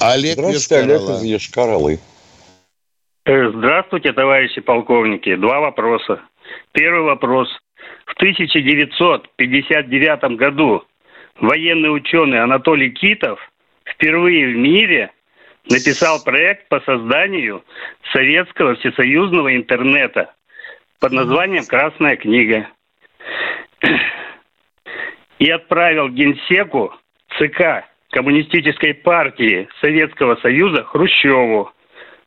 Олег 0.00 0.38
Здравствуйте, 0.38 0.76
Олег 0.76 1.02
из 1.02 1.22
Ешкаралы. 1.22 2.00
Э, 3.26 3.50
здравствуйте, 3.50 4.12
товарищи 4.12 4.60
полковники. 4.60 5.36
Два 5.36 5.60
вопроса. 5.60 6.20
Первый 6.75 7.00
вопрос. 7.02 7.49
В 8.04 8.12
1959 8.14 10.37
году 10.37 10.85
военный 11.37 11.95
ученый 11.95 12.43
Анатолий 12.43 12.90
Китов 12.90 13.38
впервые 13.87 14.49
в 14.49 14.57
мире 14.57 15.12
написал 15.71 16.21
проект 16.25 16.69
по 16.69 16.81
созданию 16.81 17.64
советского 18.12 18.75
всесоюзного 18.75 19.54
интернета 19.54 20.35
под 20.99 21.12
названием 21.12 21.64
«Красная 21.64 22.16
книга». 22.16 22.66
И 25.38 25.49
отправил 25.49 26.09
Генсеку 26.09 26.93
ЦК 27.38 27.85
Коммунистической 28.11 28.95
партии 28.95 29.69
Советского 29.81 30.35
Союза 30.37 30.83
Хрущеву. 30.83 31.71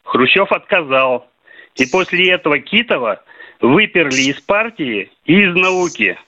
Хрущев 0.03 0.49
отказал. 0.53 1.29
И 1.75 1.85
после 1.91 2.31
этого 2.31 2.59
Китова 2.59 3.21
выперли 3.61 4.29
из 4.29 4.41
партии 4.41 5.09
и 5.25 5.41
из 5.41 5.55
науки. 5.55 6.19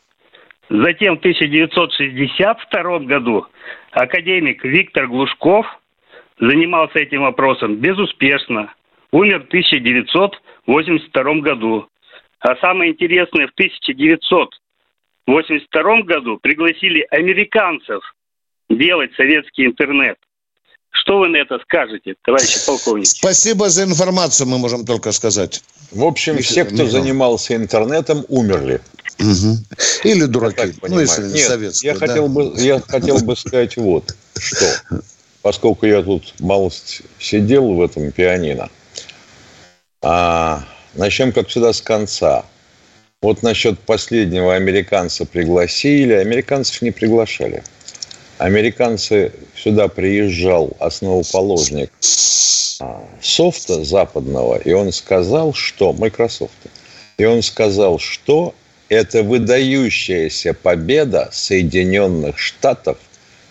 Затем 0.70 1.16
в 1.16 1.20
1962 1.20 3.00
году 3.00 3.48
академик 3.92 4.64
Виктор 4.64 5.08
Глушков 5.08 5.66
занимался 6.40 7.00
этим 7.00 7.22
вопросом 7.22 7.78
безуспешно. 7.78 8.72
Умер 9.12 9.46
в 9.46 9.48
1982 9.48 11.34
году. 11.42 11.90
А 12.40 12.56
самое 12.58 12.92
интересное, 12.92 13.48
в 13.48 13.52
1982 13.52 16.02
году 16.04 16.38
пригласили 16.38 17.08
американцев 17.10 18.14
делать 18.70 19.12
советский 19.16 19.66
интернет. 19.66 20.20
Что 20.92 21.20
вы 21.20 21.30
на 21.30 21.38
это 21.38 21.60
скажете, 21.60 22.16
товарищи 22.24 22.66
полковники? 22.66 23.08
Спасибо 23.08 23.70
за 23.70 23.84
информацию, 23.84 24.48
мы 24.48 24.58
можем 24.58 24.86
только 24.86 25.12
сказать. 25.12 25.62
В 25.92 26.04
общем, 26.04 26.38
все, 26.40 26.66
кто 26.66 26.86
занимался 26.88 27.56
интернетом, 27.56 28.26
умерли. 28.28 28.82
Угу. 29.20 29.58
Или 30.04 30.26
дураки. 30.26 30.74
Ну, 30.88 31.00
если 31.00 31.24
Нет, 31.28 31.48
советские. 31.48 31.94
Я, 31.94 32.00
да? 32.00 32.08
хотел 32.08 32.28
бы, 32.28 32.54
я 32.56 32.80
хотел 32.80 33.20
бы 33.20 33.36
сказать 33.36 33.76
вот 33.76 34.16
что. 34.38 34.66
поскольку 35.42 35.86
я 35.86 36.02
тут 36.02 36.34
мало 36.40 36.72
сидел 37.20 37.74
в 37.74 37.82
этом 37.82 38.12
пианино, 38.12 38.70
а, 40.02 40.64
начнем, 40.96 41.34
как 41.34 41.50
всегда, 41.50 41.74
с 41.74 41.82
конца. 41.82 42.46
Вот 43.22 43.44
насчет 43.44 43.78
последнего 43.80 44.56
американца 44.56 45.26
пригласили, 45.26 46.14
американцев 46.14 46.82
не 46.82 46.92
приглашали. 46.92 47.64
Американцы 48.38 49.34
сюда 49.64 49.88
приезжал 49.88 50.72
основоположник 50.80 51.92
а, 52.80 53.04
софта 53.22 53.84
западного, 53.84 54.58
и 54.58 54.72
он 54.72 54.92
сказал, 54.92 55.54
что 55.54 55.94
Microsoft, 55.94 56.54
и 57.18 57.26
он 57.26 57.42
сказал, 57.42 58.00
что 58.00 58.54
это 58.88 59.24
выдающаяся 59.24 60.54
победа 60.54 61.30
Соединенных 61.32 62.40
Штатов, 62.40 62.98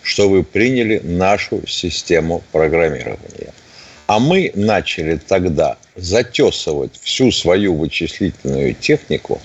что 0.01 0.27
вы 0.27 0.43
приняли 0.43 0.99
нашу 1.03 1.65
систему 1.67 2.41
программирования. 2.51 3.53
А 4.07 4.19
мы 4.19 4.51
начали 4.55 5.17
тогда 5.17 5.77
затесывать 5.95 6.99
всю 7.01 7.31
свою 7.31 7.75
вычислительную 7.75 8.73
технику 8.73 9.39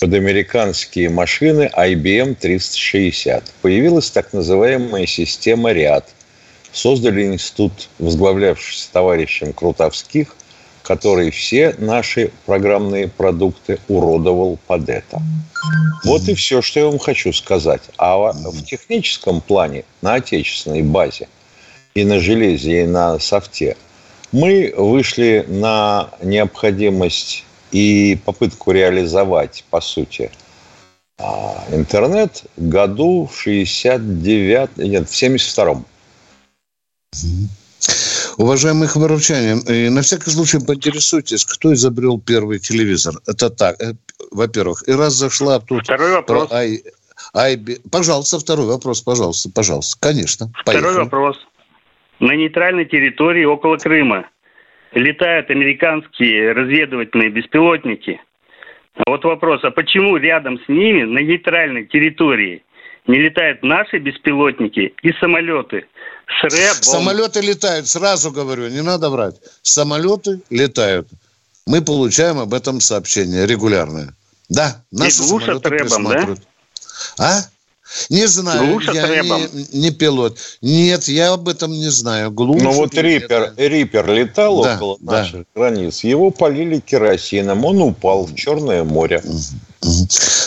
под 0.00 0.14
американские 0.14 1.08
машины 1.08 1.70
IBM 1.76 2.34
360. 2.34 3.52
Появилась 3.62 4.10
так 4.10 4.32
называемая 4.32 5.06
система 5.06 5.72
«Ряд». 5.72 6.08
Создали 6.72 7.24
институт, 7.24 7.88
возглавлявшийся 7.98 8.88
товарищем 8.92 9.52
Крутовских, 9.52 10.34
который 10.82 11.30
все 11.30 11.74
наши 11.78 12.30
программные 12.46 13.08
продукты 13.08 13.78
уродовал 13.88 14.58
под 14.66 14.88
это. 14.88 15.22
Вот 16.04 16.28
и 16.28 16.34
все, 16.34 16.60
что 16.62 16.80
я 16.80 16.86
вам 16.86 16.98
хочу 16.98 17.32
сказать. 17.32 17.82
А 17.96 18.32
в 18.32 18.62
техническом 18.64 19.40
плане, 19.40 19.84
на 20.02 20.14
отечественной 20.14 20.82
базе, 20.82 21.28
и 21.94 22.04
на 22.04 22.18
железе, 22.18 22.82
и 22.82 22.86
на 22.86 23.18
софте, 23.18 23.76
мы 24.32 24.74
вышли 24.76 25.44
на 25.48 26.10
необходимость 26.20 27.43
и 27.74 28.16
попытку 28.24 28.70
реализовать, 28.70 29.64
по 29.68 29.80
сути, 29.80 30.30
а, 31.18 31.64
интернет 31.72 32.44
году 32.56 33.26
в 33.26 33.36
69 33.36 34.76
нет, 34.76 35.08
в 35.08 35.12
72-м. 35.12 35.84
Уважаемые 38.36 38.88
хабаровчане, 38.88 39.90
на 39.90 40.02
всякий 40.02 40.30
случай 40.30 40.58
поинтересуйтесь, 40.64 41.44
кто 41.44 41.74
изобрел 41.74 42.20
первый 42.20 42.60
телевизор. 42.60 43.14
Это 43.26 43.50
так, 43.50 43.80
э, 43.82 43.94
во-первых. 44.30 44.88
И 44.88 44.92
раз 44.92 45.14
зашла 45.14 45.58
тут... 45.58 45.82
Второй 45.82 46.12
вопрос. 46.12 46.48
Про 46.48 46.58
I, 47.34 47.60
пожалуйста, 47.90 48.38
второй 48.38 48.66
вопрос, 48.66 49.00
пожалуйста, 49.02 49.50
пожалуйста. 49.52 49.96
Конечно. 50.00 50.52
Второй 50.60 50.82
поехали. 50.82 51.04
вопрос. 51.04 51.36
На 52.20 52.36
нейтральной 52.36 52.84
территории 52.84 53.44
около 53.44 53.76
Крыма 53.78 54.26
летают 54.94 55.50
американские 55.50 56.52
разведывательные 56.52 57.30
беспилотники. 57.30 58.20
Вот 59.06 59.24
вопрос, 59.24 59.60
а 59.64 59.70
почему 59.70 60.16
рядом 60.16 60.58
с 60.64 60.68
ними 60.68 61.02
на 61.02 61.18
нейтральной 61.18 61.84
территории 61.86 62.62
не 63.06 63.18
летают 63.18 63.62
наши 63.62 63.98
беспилотники 63.98 64.94
и 65.02 65.12
самолеты 65.20 65.86
с 66.26 66.42
рэбом? 66.44 66.82
Самолеты 66.82 67.40
летают, 67.40 67.88
сразу 67.88 68.30
говорю, 68.30 68.68
не 68.68 68.82
надо 68.82 69.10
врать. 69.10 69.36
Самолеты 69.62 70.40
летают. 70.48 71.08
Мы 71.66 71.82
получаем 71.82 72.38
об 72.38 72.54
этом 72.54 72.80
сообщение 72.80 73.46
регулярное. 73.46 74.14
Да, 74.48 74.82
наши 74.92 75.08
и 75.08 75.10
самолеты 75.10 75.68
рэбом, 75.70 76.04
да? 76.04 76.34
А? 77.18 77.40
Не 78.10 78.26
знаю, 78.26 78.66
Глушат 78.66 78.94
я 78.94 79.22
не, 79.22 79.78
не 79.78 79.90
пилот. 79.90 80.38
Нет, 80.60 81.08
я 81.08 81.32
об 81.32 81.48
этом 81.48 81.70
не 81.72 81.88
знаю. 81.88 82.30
Глушат 82.30 82.62
Но 82.62 82.72
вот 82.72 82.94
Рипер, 82.94 83.54
Рипер 83.56 84.10
летал 84.10 84.62
да, 84.62 84.76
около 84.76 84.96
да. 85.00 85.12
наших 85.12 85.44
границ. 85.54 86.02
Его 86.04 86.30
полили 86.30 86.80
керосином. 86.80 87.64
Он 87.64 87.80
упал 87.82 88.26
в 88.26 88.34
Черное 88.34 88.84
море. 88.84 89.22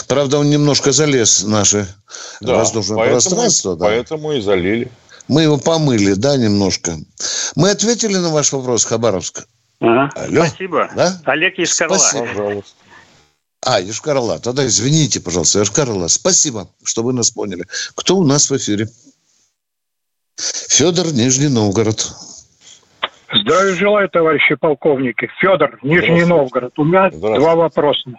Правда, 0.08 0.40
он 0.40 0.50
немножко 0.50 0.92
залез 0.92 1.44
в 1.44 1.50
наше 1.50 1.88
да, 2.42 2.56
воздушное 2.56 2.98
поэтому, 2.98 3.20
пространство. 3.22 3.76
Да. 3.76 3.86
Поэтому 3.86 4.34
и 4.34 4.42
залили. 4.42 4.92
Мы 5.28 5.44
его 5.44 5.58
помыли, 5.58 6.14
да, 6.14 6.38
немножко. 6.38 6.98
Мы 7.56 7.70
ответили 7.72 8.16
на 8.16 8.30
ваш 8.30 8.52
вопрос, 8.54 8.86
Хабаровск. 8.86 9.46
Ага. 9.80 10.10
Алло. 10.16 10.46
Спасибо. 10.46 10.90
Да? 10.96 11.22
Олег 11.26 11.60
Искарла. 11.60 11.98
Спасибо. 11.98 12.28
Пожалуйста. 12.28 12.77
А, 13.70 13.82
Йошкар-Ола. 13.82 14.40
Тогда 14.40 14.66
извините, 14.66 15.20
пожалуйста, 15.20 15.60
Йошкар-Ола. 15.60 16.08
Спасибо, 16.08 16.70
что 16.86 17.04
вы 17.04 17.12
нас 17.12 17.32
поняли. 17.32 17.66
Кто 17.96 18.16
у 18.16 18.24
нас 18.24 18.50
в 18.50 18.56
эфире? 18.56 18.88
Федор, 20.38 21.08
Нижний 21.08 21.50
Новгород. 21.50 22.00
Здравия 23.34 23.74
желаю, 23.74 24.08
товарищи 24.08 24.56
полковники. 24.56 25.30
Федор, 25.42 25.80
Нижний 25.84 26.24
Новгород. 26.24 26.80
У 26.80 26.86
меня 26.86 27.10
два 27.10 27.56
вопроса. 27.56 28.12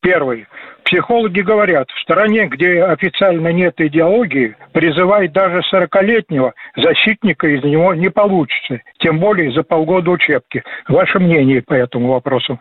Первый. 0.00 0.48
Психологи 0.84 1.40
говорят, 1.42 1.88
в 1.90 2.02
стране, 2.02 2.46
где 2.46 2.82
официально 2.82 3.52
нет 3.52 3.74
идеологии, 3.78 4.56
призывать 4.72 5.32
даже 5.32 5.60
40-летнего 5.72 6.54
защитника 6.76 7.46
из 7.46 7.62
него 7.62 7.94
не 7.94 8.10
получится. 8.10 8.80
Тем 8.98 9.20
более 9.20 9.52
за 9.52 9.62
полгода 9.62 10.10
учебки. 10.10 10.64
Ваше 10.88 11.20
мнение 11.20 11.62
по 11.62 11.74
этому 11.74 12.08
вопросу? 12.08 12.58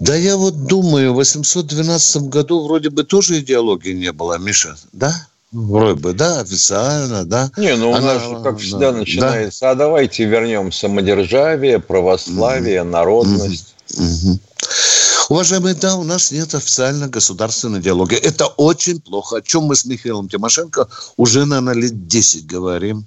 Да 0.00 0.16
я 0.16 0.36
вот 0.36 0.66
думаю, 0.66 1.12
в 1.12 1.16
812 1.16 2.22
году 2.22 2.64
вроде 2.64 2.90
бы 2.90 3.04
тоже 3.04 3.40
идеологии 3.40 3.92
не 3.92 4.12
было, 4.12 4.38
Миша, 4.38 4.76
да? 4.92 5.26
Вроде 5.52 6.00
бы, 6.00 6.12
да, 6.14 6.40
официально, 6.40 7.24
да. 7.24 7.50
Не, 7.56 7.76
ну 7.76 7.92
у 7.92 7.94
Она, 7.94 8.14
нас 8.14 8.22
же, 8.24 8.42
как 8.42 8.58
всегда, 8.58 8.90
да, 8.90 8.98
начинается, 8.98 9.60
да. 9.60 9.70
а 9.70 9.74
давайте 9.76 10.24
вернем 10.24 10.72
самодержавие, 10.72 11.78
православие, 11.78 12.80
mm 12.80 12.90
народность. 12.90 13.74
mm 13.92 14.38
Уважаемые, 15.30 15.74
да, 15.74 15.96
у 15.96 16.02
нас 16.02 16.32
нет 16.32 16.54
официально 16.54 17.08
государственной 17.08 17.80
диалоги. 17.80 18.14
Это 18.14 18.46
очень 18.46 19.00
плохо. 19.00 19.36
О 19.36 19.42
чем 19.42 19.64
мы 19.64 19.74
с 19.76 19.84
Михаилом 19.86 20.28
Тимошенко 20.28 20.88
уже, 21.16 21.46
наверное, 21.46 21.74
лет 21.74 22.06
10 22.06 22.46
говорим. 22.46 23.06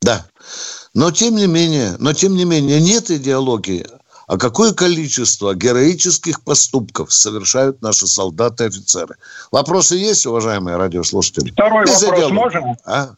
Да. 0.00 0.26
Но 0.94 1.10
тем 1.12 1.36
не 1.36 1.46
менее, 1.46 1.94
но 1.98 2.12
тем 2.14 2.36
не 2.36 2.44
менее, 2.44 2.80
нет 2.80 3.10
идеологии 3.10 3.86
а 4.32 4.38
какое 4.38 4.72
количество 4.72 5.54
героических 5.54 6.42
поступков 6.42 7.12
совершают 7.12 7.82
наши 7.82 8.06
солдаты 8.06 8.64
и 8.64 8.66
офицеры. 8.68 9.16
Вопросы 9.50 9.96
есть, 9.96 10.24
уважаемые 10.24 10.78
радиослушатели? 10.78 11.50
Второй 11.50 11.84
Без 11.84 12.02
вопрос 12.02 12.18
диалога. 12.18 12.34
можем? 12.34 12.64
А? 12.86 13.08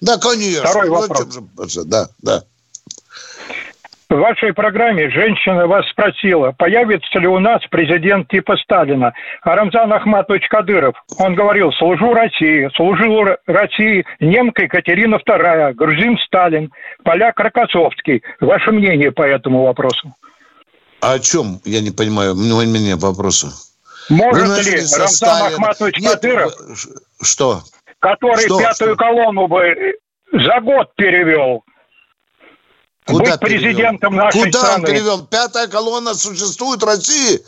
Да, 0.00 0.16
конечно. 0.16 0.66
Второй 0.66 0.88
вопрос. 0.88 1.40
Же, 1.70 1.84
да, 1.84 2.06
да. 2.22 2.42
В 4.08 4.14
вашей 4.14 4.54
программе 4.54 5.10
женщина 5.10 5.66
вас 5.66 5.86
спросила, 5.90 6.52
появится 6.52 7.18
ли 7.18 7.26
у 7.26 7.38
нас 7.38 7.60
президент 7.70 8.28
типа 8.28 8.56
Сталина. 8.56 9.12
А 9.42 9.54
Рамзан 9.54 9.92
Ахматович 9.92 10.48
Кадыров, 10.48 10.94
он 11.18 11.34
говорил, 11.34 11.70
служу 11.72 12.14
России, 12.14 12.70
служил 12.76 13.26
России 13.44 14.06
немка 14.20 14.62
Екатерина 14.62 15.16
II, 15.16 15.74
грузин 15.74 16.16
Сталин, 16.24 16.72
поляк 17.04 17.38
Рокоссовский. 17.38 18.22
Ваше 18.40 18.72
мнение 18.72 19.12
по 19.12 19.22
этому 19.22 19.64
вопросу? 19.64 20.14
А 21.02 21.14
о 21.14 21.18
чем, 21.18 21.60
я 21.64 21.80
не 21.80 21.90
понимаю, 21.90 22.34
у 22.34 22.36
меня 22.36 22.96
вопросы. 22.96 23.48
Может 24.08 24.64
ли 24.64 24.76
Рамзан 24.76 25.52
Ахматович 25.52 25.98
Нет, 25.98 26.12
Кадыров, 26.12 26.54
что? 27.20 27.62
который 27.98 28.44
что? 28.46 28.60
пятую 28.60 28.94
что? 28.94 28.96
колонну 28.96 29.48
бы 29.48 29.98
за 30.32 30.60
год 30.60 30.94
перевел, 30.94 31.64
Куда 33.04 33.32
быть 33.32 33.40
президентом 33.40 34.12
перевел? 34.12 34.24
нашей 34.26 34.44
Куда 34.44 34.58
страны? 34.60 34.74
он 34.74 34.84
перевел? 34.84 35.26
Пятая 35.26 35.66
колонна 35.66 36.14
существует 36.14 36.80
в 36.80 36.86
России. 36.86 37.40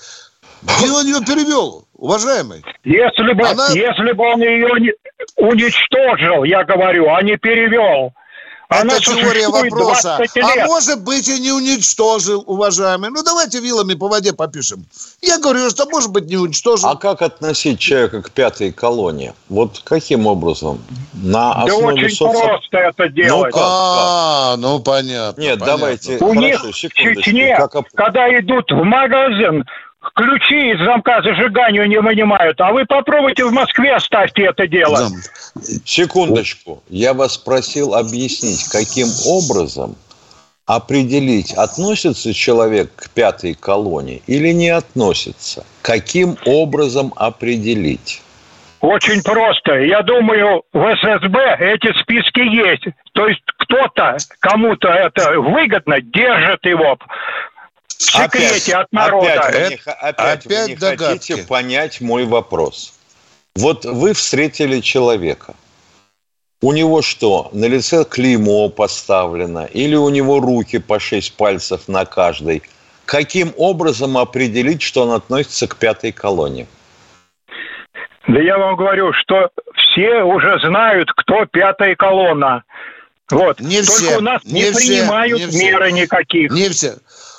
Где 0.62 0.90
он 0.90 1.06
ее 1.06 1.20
перевел, 1.20 1.86
уважаемый? 1.92 2.64
Если 2.82 3.34
бы, 3.34 3.46
Она... 3.46 3.68
если 3.68 4.12
бы 4.14 4.24
он 4.24 4.40
ее 4.40 4.94
уничтожил, 5.36 6.42
я 6.42 6.64
говорю, 6.64 7.08
а 7.08 7.22
не 7.22 7.36
перевел, 7.36 8.14
она 8.80 8.94
Это 8.96 9.04
теория 9.04 9.48
вопроса. 9.48 10.18
А 10.42 10.66
может 10.66 11.02
быть 11.02 11.28
и 11.28 11.38
не 11.38 11.52
уничтожил, 11.52 12.42
уважаемый. 12.46 13.10
Ну 13.10 13.22
давайте 13.22 13.60
вилами 13.60 13.94
по 13.94 14.08
воде 14.08 14.32
попишем. 14.32 14.84
Я 15.20 15.38
говорю, 15.38 15.70
что 15.70 15.86
может 15.86 16.10
быть 16.10 16.24
не 16.24 16.36
уничтожил. 16.36 16.88
А 16.88 16.96
как 16.96 17.22
относить 17.22 17.78
человека 17.78 18.22
к 18.22 18.30
пятой 18.30 18.72
колонии? 18.72 19.32
Вот 19.48 19.80
каким 19.84 20.26
образом? 20.26 20.82
На 21.12 21.52
основе 21.52 21.80
да 21.80 21.86
очень 21.86 22.16
соци... 22.16 22.40
просто 22.42 22.78
это 22.78 23.08
делать. 23.08 23.52
Ну, 23.54 23.58
как, 23.58 23.62
а, 23.64 24.56
ну 24.58 24.80
понятно. 24.80 25.40
Нет, 25.40 25.58
понятно. 25.58 25.66
давайте. 25.66 26.18
У 26.18 26.34
них 26.34 26.62
в 26.64 26.72
Чечне, 26.72 27.56
как... 27.56 27.72
когда 27.94 28.28
идут 28.38 28.70
в 28.70 28.82
магазин, 28.82 29.64
ключи 30.14 30.72
из 30.72 30.78
замка 30.84 31.22
зажигания 31.22 31.86
не 31.86 32.00
вынимают. 32.00 32.60
А 32.60 32.72
вы 32.72 32.84
попробуйте 32.84 33.44
в 33.44 33.52
Москве 33.52 33.94
оставьте 33.94 34.44
это 34.44 34.66
дело. 34.66 35.08
Секундочку. 35.84 36.82
Я 36.88 37.14
вас 37.14 37.38
просил 37.38 37.94
объяснить, 37.94 38.68
каким 38.70 39.06
образом 39.26 39.96
определить, 40.66 41.52
относится 41.52 42.32
человек 42.32 42.90
к 42.96 43.10
пятой 43.10 43.54
колонии 43.54 44.22
или 44.26 44.48
не 44.52 44.70
относится. 44.70 45.64
Каким 45.82 46.36
образом 46.46 47.12
определить? 47.16 48.22
Очень 48.80 49.22
просто. 49.22 49.80
Я 49.80 50.02
думаю, 50.02 50.62
в 50.72 50.96
ССБ 50.96 51.56
эти 51.58 51.98
списки 52.00 52.40
есть. 52.40 52.84
То 53.12 53.28
есть 53.28 53.42
кто-то, 53.58 54.18
кому-то 54.40 54.88
это 54.88 55.40
выгодно, 55.40 56.00
держит 56.00 56.64
его 56.66 56.98
секрете 57.98 58.46
опять, 58.46 58.68
от 58.70 58.92
народа. 58.92 59.32
Опять, 59.32 59.54
вы 59.54 59.68
не, 59.68 59.74
опять, 59.74 60.18
опять 60.18 60.46
вы 60.46 60.68
не 60.68 60.76
догадки. 60.76 61.04
хотите 61.04 61.46
понять 61.46 62.00
мой 62.00 62.24
вопрос. 62.24 62.94
Вот 63.54 63.84
вы 63.84 64.12
встретили 64.14 64.80
человека. 64.80 65.54
У 66.60 66.72
него 66.72 67.02
что, 67.02 67.50
на 67.52 67.66
лице 67.66 68.04
клеймо 68.04 68.68
поставлено? 68.70 69.66
Или 69.66 69.96
у 69.96 70.08
него 70.08 70.40
руки 70.40 70.78
по 70.78 70.98
шесть 70.98 71.36
пальцев 71.36 71.88
на 71.88 72.04
каждой? 72.04 72.62
Каким 73.04 73.52
образом 73.56 74.16
определить, 74.16 74.80
что 74.80 75.02
он 75.02 75.10
относится 75.12 75.68
к 75.68 75.76
пятой 75.76 76.10
колонии? 76.10 76.66
Да 78.26 78.40
я 78.40 78.56
вам 78.56 78.76
говорю, 78.76 79.12
что 79.12 79.50
все 79.76 80.22
уже 80.22 80.58
знают, 80.60 81.12
кто 81.12 81.44
пятая 81.44 81.94
колонна. 81.94 82.64
Вот. 83.30 83.60
Не 83.60 83.82
Только 83.82 83.90
все, 83.90 84.16
у 84.16 84.20
нас 84.20 84.44
не, 84.44 84.62
не 84.62 84.72
принимают 84.72 85.52
не 85.52 85.58
меры 85.58 85.92
никаких. 85.92 86.50
Не 86.50 86.68
все. 86.70 86.94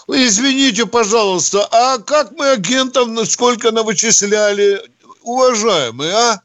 Извините, 0.08 0.86
пожалуйста, 0.86 1.68
а 1.72 1.98
как 1.98 2.32
мы 2.38 2.52
агентов 2.52 3.10
сколько 3.28 3.72
навычисляли, 3.72 4.82
уважаемые, 5.22 6.14
а? 6.14 6.42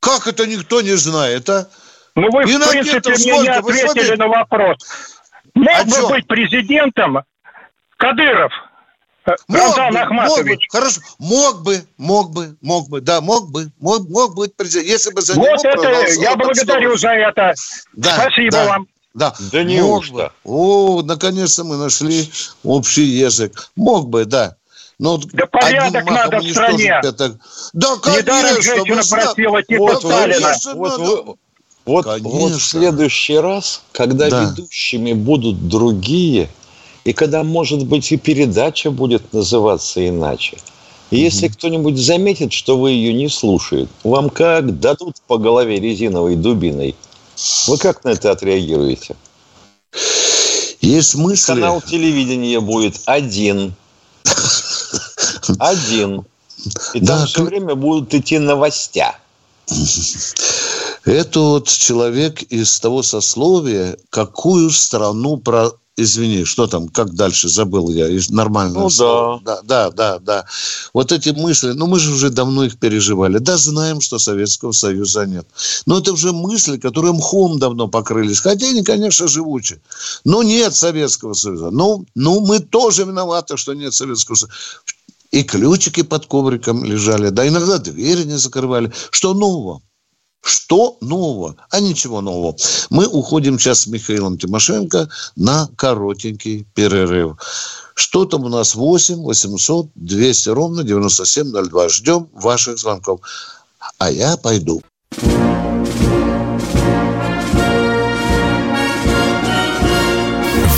Как 0.00 0.26
это 0.26 0.46
никто 0.46 0.82
не 0.82 0.96
знает, 0.96 1.48
а? 1.48 1.68
Ну 2.14 2.30
вы, 2.30 2.42
И 2.44 2.56
в 2.56 2.70
принципе, 2.70 3.10
мне 3.10 3.38
не 3.40 3.48
ответили 3.48 4.16
на 4.16 4.28
вопрос. 4.28 4.76
Мог 5.54 5.74
а 5.74 5.84
бы 5.84 5.90
что? 5.90 6.08
быть 6.08 6.26
президентом 6.26 7.18
Кадыров, 7.96 8.52
Мог 9.48 9.76
бы, 9.76 10.14
мог 10.14 10.44
бы, 10.44 10.58
хорошо, 10.70 11.00
мог 11.18 11.62
бы, 11.62 11.82
мог 11.98 12.30
бы, 12.30 12.56
мог 12.60 12.88
бы, 12.88 13.00
да, 13.00 13.20
мог 13.20 13.50
бы, 13.50 13.70
мог, 13.80 14.08
мог 14.08 14.36
быть 14.36 14.54
президент, 14.54 14.86
если 14.86 15.12
бы 15.12 15.20
за 15.20 15.34
вот 15.34 15.44
него 15.44 15.72
это, 15.72 16.20
я 16.20 16.36
благодарю 16.36 16.96
за 16.96 17.10
это. 17.10 17.54
Да, 17.94 18.10
Спасибо 18.20 18.52
да. 18.52 18.66
вам. 18.66 18.86
Да, 19.16 19.34
да 19.50 19.64
неужто? 19.64 20.30
О, 20.44 21.02
наконец-то 21.02 21.64
мы 21.64 21.78
нашли 21.78 22.30
общий 22.62 23.04
язык. 23.04 23.70
Мог 23.74 24.10
бы, 24.10 24.26
да. 24.26 24.56
Но 24.98 25.18
да 25.32 25.46
порядок 25.46 26.04
надо 26.04 26.38
в 26.38 26.50
стране. 26.50 27.00
Это... 27.02 27.38
Да, 27.72 27.96
конечно. 27.96 28.20
Недаром 28.20 28.62
женщина 28.62 29.02
просила 29.10 29.62
типа 29.62 29.80
вот, 29.80 29.98
Сталина. 30.00 30.54
Вот, 30.74 30.98
вот, 30.98 31.36
вот, 31.86 32.20
вот 32.20 32.52
в 32.52 32.60
следующий 32.60 33.38
раз, 33.38 33.82
когда 33.92 34.28
да. 34.28 34.44
ведущими 34.44 35.14
будут 35.14 35.66
другие, 35.66 36.50
и 37.04 37.14
когда, 37.14 37.42
может 37.42 37.86
быть, 37.86 38.12
и 38.12 38.18
передача 38.18 38.90
будет 38.90 39.32
называться 39.32 40.06
иначе. 40.06 40.58
И 41.10 41.16
если 41.18 41.48
кто-нибудь 41.48 41.96
заметит, 41.96 42.52
что 42.52 42.76
вы 42.76 42.90
ее 42.90 43.14
не 43.14 43.28
слушаете, 43.28 43.88
вам 44.04 44.28
как 44.28 44.78
дадут 44.78 45.16
по 45.26 45.38
голове 45.38 45.80
резиновой 45.80 46.36
дубиной, 46.36 46.96
вы 47.66 47.78
как 47.78 48.04
на 48.04 48.10
это 48.10 48.30
отреагируете? 48.30 49.16
Есть 50.80 51.14
мысли... 51.14 51.54
Канал 51.54 51.80
телевидения 51.80 52.60
будет 52.60 53.00
один. 53.06 53.74
Один. 55.58 56.24
И 56.94 57.00
да, 57.00 57.18
там 57.18 57.26
все 57.26 57.42
время 57.44 57.74
будут 57.74 58.14
идти 58.14 58.38
новостя. 58.38 59.16
Это 61.04 61.40
вот 61.40 61.68
человек 61.68 62.42
из 62.42 62.80
того 62.80 63.02
сословия, 63.02 63.96
какую 64.10 64.70
страну 64.70 65.36
про 65.36 65.72
извини, 65.96 66.44
что 66.44 66.66
там, 66.66 66.88
как 66.88 67.14
дальше, 67.14 67.48
забыл 67.48 67.90
я, 67.90 68.08
нормально. 68.30 68.80
Ну 68.80 68.90
да. 68.90 69.40
Да, 69.44 69.62
да, 69.62 69.90
да, 69.90 70.18
да. 70.18 70.44
Вот 70.92 71.12
эти 71.12 71.30
мысли, 71.30 71.72
ну 71.72 71.86
мы 71.86 71.98
же 71.98 72.12
уже 72.12 72.30
давно 72.30 72.64
их 72.64 72.78
переживали. 72.78 73.38
Да, 73.38 73.56
знаем, 73.56 74.00
что 74.00 74.18
Советского 74.18 74.72
Союза 74.72 75.26
нет. 75.26 75.46
Но 75.86 75.98
это 75.98 76.12
уже 76.12 76.32
мысли, 76.32 76.76
которые 76.76 77.12
мхом 77.12 77.58
давно 77.58 77.88
покрылись. 77.88 78.40
Хотя 78.40 78.68
они, 78.68 78.82
конечно, 78.82 79.28
живучи. 79.28 79.80
Но 80.24 80.42
нет 80.42 80.74
Советского 80.74 81.32
Союза. 81.34 81.70
Ну, 81.70 82.04
ну 82.14 82.40
мы 82.40 82.60
тоже 82.60 83.04
виноваты, 83.04 83.56
что 83.56 83.74
нет 83.74 83.94
Советского 83.94 84.36
Союза. 84.36 84.54
И 85.32 85.42
ключики 85.42 86.02
под 86.02 86.26
ковриком 86.26 86.84
лежали, 86.84 87.30
да, 87.30 87.46
иногда 87.46 87.78
двери 87.78 88.24
не 88.24 88.38
закрывали. 88.38 88.92
Что 89.10 89.34
нового? 89.34 89.82
Что 90.46 90.96
нового? 91.00 91.56
А 91.70 91.80
ничего 91.80 92.20
нового. 92.20 92.54
Мы 92.88 93.08
уходим 93.08 93.58
сейчас 93.58 93.80
с 93.80 93.86
Михаилом 93.88 94.38
Тимошенко 94.38 95.08
на 95.34 95.68
коротенький 95.74 96.68
перерыв. 96.72 97.36
Что 97.94 98.26
там 98.26 98.44
у 98.44 98.48
нас 98.48 98.76
8 98.76 99.16
800 99.22 99.88
200 99.96 100.48
ровно 100.50 100.84
9702. 100.84 101.88
Ждем 101.88 102.28
ваших 102.32 102.78
звонков. 102.78 103.22
А 103.98 104.08
я 104.08 104.36
пойду. 104.36 104.82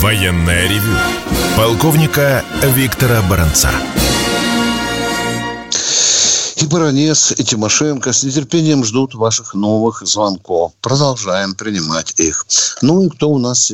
Военная 0.01 0.67
ревю. 0.67 0.97
Полковника 1.59 2.43
Виктора 2.63 3.21
Баранца. 3.29 3.71
И 6.61 6.67
Баранец, 6.67 7.31
и 7.39 7.45
Тимошенко 7.45 8.13
с 8.13 8.25
нетерпением 8.25 8.83
ждут 8.85 9.15
ваших 9.15 9.55
новых 9.55 10.01
звонков. 10.01 10.73
Продолжаем 10.83 11.55
принимать 11.55 12.19
их. 12.19 12.45
Ну 12.83 13.03
и 13.03 13.11
кто 13.11 13.29
у 13.29 13.39
нас? 13.39 13.73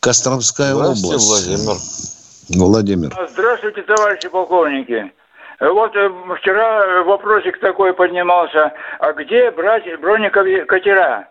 Костромская 0.00 0.74
область. 0.74 1.04
Владимир. 1.04 1.76
Владимир. 2.48 3.28
Здравствуйте, 3.32 3.82
товарищи 3.82 4.28
полковники. 4.28 5.12
Вот 5.60 5.94
э, 5.94 6.10
вчера 6.40 7.02
вопросик 7.02 7.60
такой 7.60 7.92
поднимался, 7.92 8.72
а 9.00 9.12
где 9.12 9.50
брать 9.50 9.84
бронниковые 10.00 10.64
катера? 10.64 11.28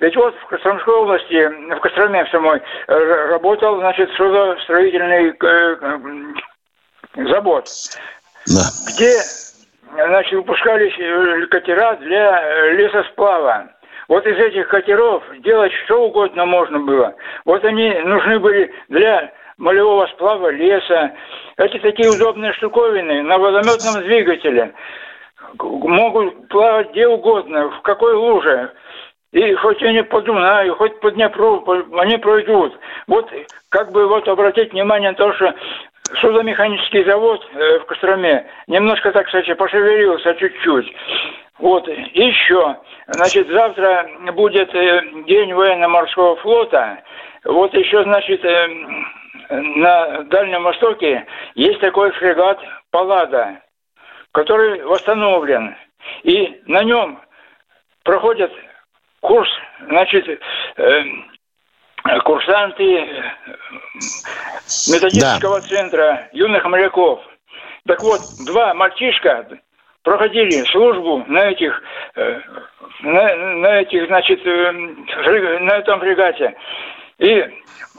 Ведь 0.00 0.14
вот 0.14 0.34
в 0.36 0.46
Костромской 0.46 0.94
области, 0.94 1.74
в 1.74 1.80
Костроме 1.80 2.24
в 2.26 2.30
самой, 2.30 2.60
э, 2.86 3.26
работал, 3.30 3.78
значит, 3.78 4.08
судостроительный 4.16 5.30
э, 5.30 7.26
завод. 7.28 7.68
Да. 8.46 8.70
Где 8.86 9.18
значит, 9.92 10.32
выпускались 10.32 10.94
э, 10.98 11.46
катера 11.46 11.96
для 11.96 12.42
э, 12.42 12.72
лесосплава. 12.74 13.70
Вот 14.08 14.26
из 14.26 14.36
этих 14.36 14.68
катеров 14.68 15.22
делать 15.40 15.72
что 15.84 16.06
угодно 16.06 16.44
можно 16.44 16.80
было. 16.80 17.14
Вот 17.44 17.64
они 17.64 17.94
нужны 18.04 18.40
были 18.40 18.72
для 18.88 19.32
молевого 19.56 20.06
сплава 20.08 20.50
леса. 20.50 21.12
Эти 21.56 21.78
такие 21.78 22.10
удобные 22.10 22.52
штуковины 22.54 23.22
на 23.22 23.38
водометном 23.38 24.02
двигателе 24.02 24.72
могут 25.58 26.48
плавать 26.48 26.90
где 26.90 27.06
угодно, 27.06 27.70
в 27.70 27.82
какой 27.82 28.14
луже. 28.14 28.72
И 29.32 29.54
хоть 29.54 29.80
они 29.82 30.02
по 30.02 30.20
Дунаю, 30.22 30.74
хоть 30.74 30.98
по 30.98 31.10
Днепру, 31.12 31.64
они 31.98 32.16
пройдут. 32.16 32.76
Вот 33.06 33.30
как 33.68 33.92
бы 33.92 34.08
вот 34.08 34.26
обратить 34.26 34.72
внимание 34.72 35.10
на 35.10 35.16
то, 35.16 35.32
что 35.34 35.54
судомеханический 36.20 37.04
завод 37.04 37.46
э, 37.52 37.78
в 37.80 37.86
Костроме 37.86 38.46
немножко, 38.66 39.12
так 39.12 39.28
сказать, 39.28 39.56
пошевелился 39.56 40.34
чуть-чуть. 40.34 40.92
Вот, 41.58 41.86
еще, 41.88 42.76
значит, 43.08 43.48
завтра 43.48 44.08
будет 44.32 44.74
э, 44.74 45.02
день 45.26 45.52
военно-морского 45.52 46.36
флота. 46.36 47.02
Вот 47.44 47.72
еще, 47.74 48.02
значит, 48.04 48.44
э, 48.44 48.68
на 49.50 50.22
Дальнем 50.24 50.62
Востоке 50.62 51.26
есть 51.54 51.80
такой 51.80 52.10
фрегат 52.12 52.58
«Паллада», 52.90 53.60
который 54.32 54.82
восстановлен. 54.84 55.76
И 56.22 56.60
на 56.66 56.82
нем 56.82 57.20
проходят 58.04 58.52
курс, 59.20 59.50
значит, 59.86 60.40
курсанты 62.24 62.84
э, 62.84 63.22
методического 64.92 65.60
да. 65.60 65.66
центра 65.66 66.28
юных 66.32 66.64
моряков. 66.64 67.20
Так 67.86 68.02
вот, 68.02 68.20
два 68.46 68.74
мальчишка 68.74 69.46
проходили 70.02 70.62
службу 70.70 71.24
на 71.26 71.50
этих, 71.50 71.82
э, 72.16 72.40
на, 73.02 73.36
на 73.36 73.80
этих, 73.80 74.06
значит, 74.06 74.44
э, 74.46 74.72
на 74.72 75.72
этом 75.76 76.00
фрегате. 76.00 76.54
И 77.18 77.44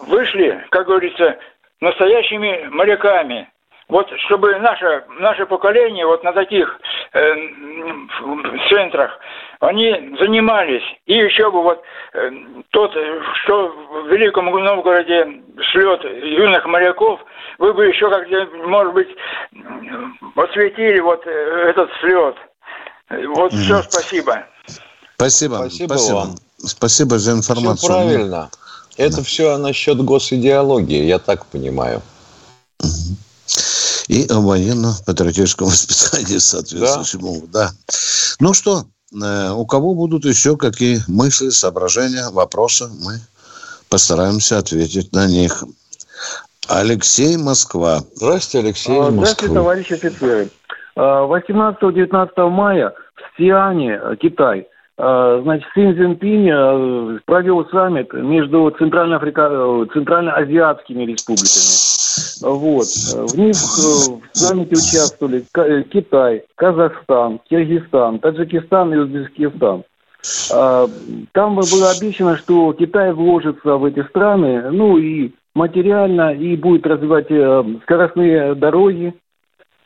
вышли, 0.07 0.65
как 0.69 0.87
говорится, 0.87 1.37
настоящими 1.79 2.67
моряками. 2.71 3.49
Вот 3.91 4.07
чтобы 4.25 4.57
наше, 4.59 5.03
наше 5.19 5.45
поколение 5.45 6.05
вот 6.05 6.23
на 6.23 6.31
таких 6.31 6.79
э, 7.11 7.35
центрах 8.69 9.11
они 9.59 10.15
занимались. 10.17 10.83
И 11.07 11.13
еще 11.13 11.51
бы 11.51 11.61
вот 11.61 11.81
э, 12.13 12.31
тот, 12.71 12.91
что 13.43 13.67
в 13.67 14.07
Великом 14.07 14.45
Новгороде 14.45 15.43
слет 15.73 16.01
юных 16.05 16.65
моряков, 16.67 17.19
вы 17.59 17.73
бы 17.73 17.85
еще 17.85 18.09
как-то, 18.09 18.47
может 18.65 18.93
быть, 18.93 19.09
осветили 20.37 21.01
вот 21.01 21.21
э, 21.27 21.71
этот 21.71 21.89
слет. 21.99 22.35
Вот 23.35 23.51
mm 23.51 23.57
все, 23.57 23.81
спасибо. 23.83 24.45
Спасибо. 25.15 25.55
Спасибо, 25.55 25.87
спасибо. 25.87 26.15
вам. 26.15 26.35
Спасибо 26.59 27.19
за 27.19 27.31
информацию. 27.33 27.75
Все 27.75 27.87
правильно. 27.87 28.49
Это 28.95 29.17
да. 29.17 29.23
все 29.23 29.57
насчет 29.57 29.97
госидеологии, 29.97 31.03
я 31.03 31.19
так 31.19 31.45
понимаю. 31.47 32.01
И 34.11 34.27
о 34.29 34.41
военно-патриотическом 34.41 35.67
воспитании 35.71 36.37
соответствующему. 36.37 37.47
Да. 37.47 37.69
да. 37.69 37.71
Ну 38.41 38.53
что, 38.53 38.83
э, 39.13 39.51
у 39.51 39.65
кого 39.65 39.95
будут 39.95 40.25
еще 40.25 40.57
какие 40.57 40.99
мысли, 41.07 41.49
соображения, 41.49 42.29
вопросы, 42.29 42.89
мы 43.01 43.21
постараемся 43.89 44.57
ответить 44.57 45.13
на 45.13 45.27
них. 45.27 45.63
Алексей 46.67 47.37
Москва. 47.37 48.03
Здравствуйте, 48.15 48.67
Алексей 48.67 48.99
а, 48.99 49.11
Здравствуйте, 49.11 49.53
товарищи 49.53 49.93
офицеры. 49.93 50.49
18-19 50.97 52.29
а, 52.35 52.49
мая 52.49 52.93
в 53.15 53.37
Сиане, 53.37 53.97
Китай, 54.21 54.67
а, 54.67 54.70
значит, 55.01 55.67
Син 55.73 55.95
Цзиньпинь 55.95 57.19
провел 57.25 57.65
саммит 57.69 58.13
между. 58.13 58.69
Центральноазиатскими 58.71 61.05
республиками. 61.05 61.91
Вот. 62.41 62.85
В 62.85 63.37
них 63.37 63.55
в 63.55 64.21
саммите 64.33 64.75
участвовали 64.75 65.43
Китай, 65.91 66.43
Казахстан, 66.55 67.39
Киргизстан, 67.49 68.19
Таджикистан 68.19 68.93
и 68.93 68.97
Узбекистан. 68.97 69.83
Там 70.49 71.55
было 71.55 71.91
обещано, 71.97 72.37
что 72.37 72.73
Китай 72.73 73.11
вложится 73.11 73.77
в 73.77 73.85
эти 73.85 74.03
страны, 74.07 74.69
ну 74.69 74.97
и 74.97 75.31
материально 75.55 76.33
и 76.33 76.55
будет 76.55 76.85
развивать 76.85 77.27
э, 77.29 77.63
скоростные 77.83 78.55
дороги, 78.55 79.13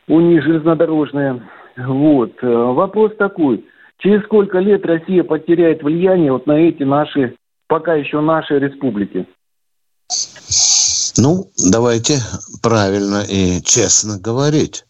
у 0.08 0.20
них 0.20 0.44
железнодорожные. 0.44 1.42
Вот. 1.78 2.32
Э, 2.42 2.48
вопрос 2.48 3.16
такой. 3.18 3.66
Через 4.00 4.24
сколько 4.26 4.60
лет 4.60 4.86
Россия 4.86 5.24
потеряет 5.24 5.82
влияние 5.84 6.32
вот 6.32 6.48
на 6.48 6.54
эти 6.54 6.84
наши, 6.84 7.36
пока 7.68 7.96
еще 7.96 8.22
наши 8.22 8.60
республики? 8.60 9.28
Ну, 11.18 11.50
давайте 11.58 12.22
правильно 12.62 13.24
и 13.28 13.62
честно 13.64 14.20
говорить. 14.20 14.86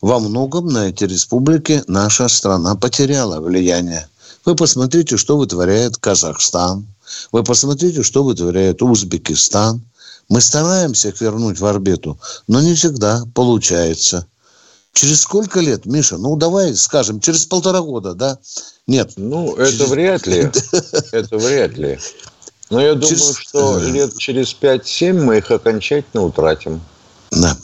Во 0.00 0.18
многом 0.18 0.66
на 0.66 0.88
эти 0.88 1.04
республики 1.04 1.82
наша 1.86 2.28
страна 2.28 2.74
потеряла 2.74 3.40
влияние. 3.40 4.06
Вы 4.44 4.54
посмотрите, 4.54 5.16
что 5.16 5.36
вытворяет 5.36 5.96
Казахстан. 5.96 6.86
Вы 7.32 7.44
посмотрите, 7.44 8.02
что 8.02 8.22
вытворяет 8.22 8.82
Узбекистан. 8.82 9.82
Мы 10.28 10.40
стараемся 10.40 11.08
их 11.08 11.20
вернуть 11.20 11.58
в 11.60 11.66
орбиту, 11.66 12.18
но 12.46 12.60
не 12.60 12.74
всегда 12.74 13.22
получается. 13.34 14.26
Через 14.92 15.20
сколько 15.22 15.60
лет, 15.60 15.86
Миша? 15.86 16.18
Ну, 16.18 16.36
давай 16.36 16.74
скажем, 16.74 17.20
через 17.20 17.46
полтора 17.46 17.80
года, 17.80 18.14
да? 18.14 18.38
Нет. 18.86 19.12
Ну, 19.16 19.54
это 19.56 19.72
через... 19.72 19.88
вряд 19.88 20.26
ли. 20.26 20.50
Это 21.12 21.38
вряд 21.38 21.78
ли. 21.78 21.98
Но 22.70 22.80
я 22.80 22.94
думаю, 22.94 23.08
через... 23.08 23.36
что 23.36 23.78
лет 23.78 24.16
через 24.18 24.54
5-7 24.60 25.12
мы 25.12 25.38
их 25.38 25.50
окончательно 25.50 26.24
утратим. 26.24 26.80
Да. 27.30 27.56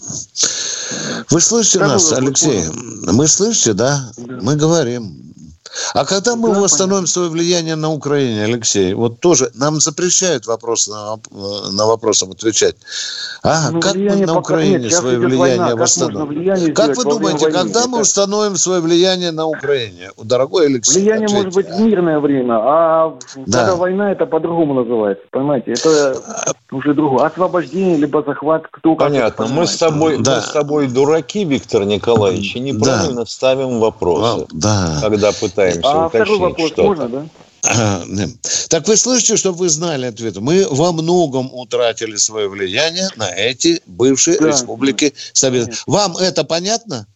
Вы 1.30 1.40
слышите 1.40 1.80
да, 1.80 1.88
нас, 1.88 2.12
Алексей? 2.12 2.64
Мы 2.70 3.26
слышите, 3.26 3.72
да? 3.72 4.12
да? 4.16 4.38
Мы 4.40 4.54
говорим. 4.54 5.25
А 5.94 6.04
когда 6.04 6.36
мы 6.36 6.52
да, 6.52 6.60
восстановим 6.60 7.04
понятно. 7.04 7.06
свое 7.06 7.30
влияние 7.30 7.76
на 7.76 7.90
Украине, 7.92 8.44
Алексей, 8.44 8.94
вот 8.94 9.20
тоже 9.20 9.50
нам 9.54 9.80
запрещают 9.80 10.46
вопрос 10.46 10.88
на, 10.88 11.16
на 11.72 11.86
вопросы 11.86 12.24
отвечать. 12.24 12.76
А 13.42 13.70
ну, 13.70 13.80
как 13.80 13.94
мы 13.94 14.26
на 14.26 14.38
Украине 14.38 14.78
нет, 14.78 14.92
свое 14.92 15.18
влияние 15.18 15.58
война, 15.58 15.76
восстановим? 15.76 16.74
Как, 16.74 16.86
как 16.88 16.96
вы 16.96 17.04
думаете, 17.04 17.50
когда 17.50 17.80
войны? 17.80 17.88
мы 17.88 18.00
установим 18.00 18.56
свое 18.56 18.80
влияние 18.80 19.32
на 19.32 19.46
Украине? 19.46 20.10
Дорогой 20.22 20.66
Алексей. 20.66 21.00
Влияние 21.00 21.26
ответьте. 21.26 21.44
может 21.44 21.54
быть 21.54 21.68
в 21.68 21.80
мирное 21.80 22.20
время, 22.20 22.54
а 22.58 23.18
да. 23.46 23.58
когда 23.58 23.76
война, 23.76 24.12
это 24.12 24.26
по-другому 24.26 24.74
называется. 24.74 25.24
Понимаете? 25.30 25.72
Это 25.72 26.16
уже 26.72 26.94
другое. 26.94 27.26
Освобождение, 27.26 27.96
либо 27.96 28.22
захват, 28.22 28.66
кто 28.70 28.94
Понятно. 28.96 29.46
Мы 29.46 29.66
с 29.66 29.76
тобой, 29.76 30.18
да. 30.18 30.36
мы 30.36 30.40
с 30.42 30.50
тобой 30.50 30.88
дураки, 30.88 31.44
Виктор 31.44 31.84
Николаевич, 31.84 32.56
и 32.56 32.60
неправильно 32.60 33.22
да. 33.22 33.26
ставим 33.26 33.78
вопросы. 33.80 34.46
Да. 34.52 34.98
Когда 35.00 35.32
пытаемся 35.32 35.65
пытаемся 35.66 35.90
а 35.90 36.06
уточнить 36.06 36.22
второй 36.22 36.38
вопрос 36.38 36.66
что-то. 36.68 36.82
можно, 36.82 37.08
да? 37.08 37.26
Так 38.68 38.86
вы 38.86 38.96
слышите, 38.96 39.36
чтобы 39.36 39.58
вы 39.58 39.68
знали 39.68 40.06
ответ? 40.06 40.36
Мы 40.36 40.66
во 40.70 40.92
многом 40.92 41.52
утратили 41.52 42.16
свое 42.16 42.48
влияние 42.48 43.08
на 43.16 43.30
эти 43.30 43.80
бывшие 43.86 44.38
да. 44.38 44.48
республики 44.48 45.14
Совета. 45.32 45.72
Вам 45.86 46.16
это 46.16 46.44
понятно? 46.44 47.06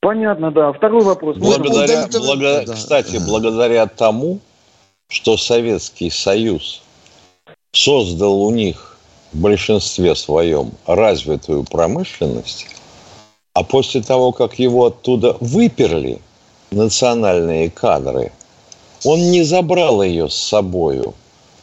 Понятно, 0.00 0.50
да. 0.50 0.72
Второй 0.72 1.04
вопрос. 1.04 1.36
Благодаря, 1.36 2.08
благо, 2.08 2.64
да. 2.66 2.74
Кстати, 2.74 3.18
благодаря 3.18 3.86
тому, 3.86 4.40
что 5.08 5.36
Советский 5.36 6.10
Союз 6.10 6.82
создал 7.72 8.42
у 8.42 8.50
них 8.50 8.96
в 9.32 9.38
большинстве 9.38 10.16
своем 10.16 10.72
развитую 10.86 11.64
промышленность, 11.64 12.66
а 13.54 13.62
после 13.62 14.02
того, 14.02 14.32
как 14.32 14.58
его 14.58 14.86
оттуда 14.86 15.36
выперли– 15.40 16.20
национальные 16.70 17.70
кадры, 17.70 18.32
он 19.04 19.30
не 19.30 19.42
забрал 19.42 20.02
ее 20.02 20.28
с 20.28 20.34
собою. 20.34 21.14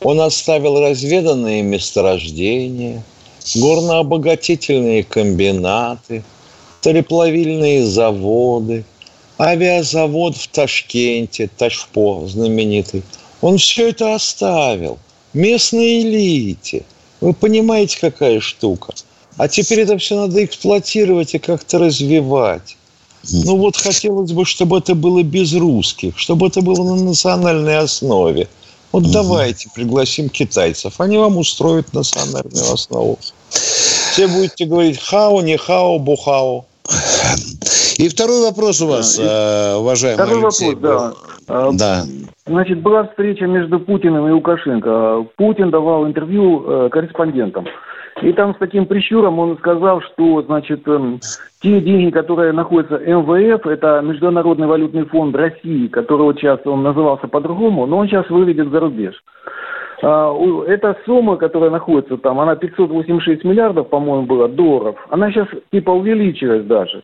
Он 0.02 0.22
оставил 0.22 0.80
разведанные 0.80 1.62
месторождения, 1.64 3.04
горнообогатительные 3.56 5.04
комбинаты, 5.04 6.24
сталеплавильные 6.82 7.86
заводы, 7.86 8.86
авиазавод 9.40 10.38
в 10.38 10.48
Ташкенте, 10.48 11.50
Ташпо 11.58 12.28
знаменитый. 12.28 13.04
Он 13.42 13.58
все 13.58 13.90
это 13.90 14.16
оставил 14.16 14.98
местной 15.34 16.02
элите. 16.02 16.84
Вы 17.22 17.34
понимаете, 17.34 17.98
какая 18.00 18.40
штука? 18.40 18.94
А 19.38 19.48
теперь 19.48 19.82
это 19.82 19.98
все 19.98 20.16
надо 20.16 20.44
эксплуатировать 20.44 21.36
и 21.36 21.40
как-то 21.40 21.78
развивать. 21.78 22.78
Ну 23.32 23.58
вот 23.58 23.76
хотелось 23.76 24.32
бы, 24.32 24.46
чтобы 24.46 24.78
это 24.78 24.96
было 24.96 25.24
без 25.24 25.54
русских, 25.54 26.18
чтобы 26.18 26.48
это 26.48 26.62
было 26.62 26.84
на 26.84 27.04
национальной 27.04 27.78
основе. 27.78 28.48
Вот 28.92 29.04
угу. 29.04 29.12
давайте 29.12 29.70
пригласим 29.76 30.30
китайцев, 30.30 31.00
они 31.00 31.18
вам 31.18 31.38
устроят 31.38 31.94
национальную 31.94 32.72
основу. 32.74 33.20
Все 33.50 34.28
будете 34.28 34.66
говорить 34.66 35.00
хао, 35.00 35.42
не 35.42 35.58
хао, 35.58 36.00
бухао. 36.00 36.66
И 37.98 38.10
второй 38.10 38.44
вопрос 38.44 38.82
у 38.82 38.88
вас, 38.88 39.18
да, 39.18 39.74
э, 39.74 39.76
уважаемый 39.76 40.24
Второй 40.24 40.44
Алексей. 40.44 40.76
вопрос, 40.76 41.16
да. 41.48 41.72
Да. 41.72 42.06
Значит, 42.46 42.82
была 42.82 43.08
встреча 43.08 43.46
между 43.46 43.80
Путиным 43.80 44.28
и 44.28 44.32
Лукашенко. 44.32 45.26
Путин 45.36 45.72
давал 45.72 46.06
интервью 46.06 46.64
э, 46.66 46.90
корреспондентам. 46.90 47.66
И 48.22 48.34
там 48.34 48.56
с 48.56 48.58
таким 48.58 48.86
прищуром 48.86 49.40
он 49.40 49.58
сказал, 49.58 50.02
что, 50.02 50.42
значит, 50.42 50.88
эм, 50.88 51.20
те 51.62 51.80
деньги, 51.80 52.10
которые 52.10 52.52
находятся 52.52 52.98
МВФ, 52.98 53.68
это 53.68 54.02
Международный 54.04 54.68
валютный 54.68 55.06
фонд 55.06 55.36
России, 55.36 55.88
которого 55.88 56.34
сейчас 56.34 56.60
он 56.66 56.84
назывался 56.84 57.28
по-другому, 57.28 57.86
но 57.86 57.98
он 57.98 58.08
сейчас 58.08 58.30
выведет 58.30 58.70
за 58.70 58.80
рубеж. 58.80 59.16
А, 60.02 60.34
эта 60.68 60.98
сумма, 61.06 61.38
которая 61.38 61.70
находится 61.70 62.18
там, 62.18 62.40
она 62.40 62.56
586 62.56 63.44
миллиардов, 63.44 63.90
по-моему, 63.90 64.26
была 64.26 64.48
долларов, 64.48 64.96
она 65.10 65.32
сейчас 65.32 65.48
типа 65.72 65.92
увеличилась 65.92 66.66
даже. 66.66 67.04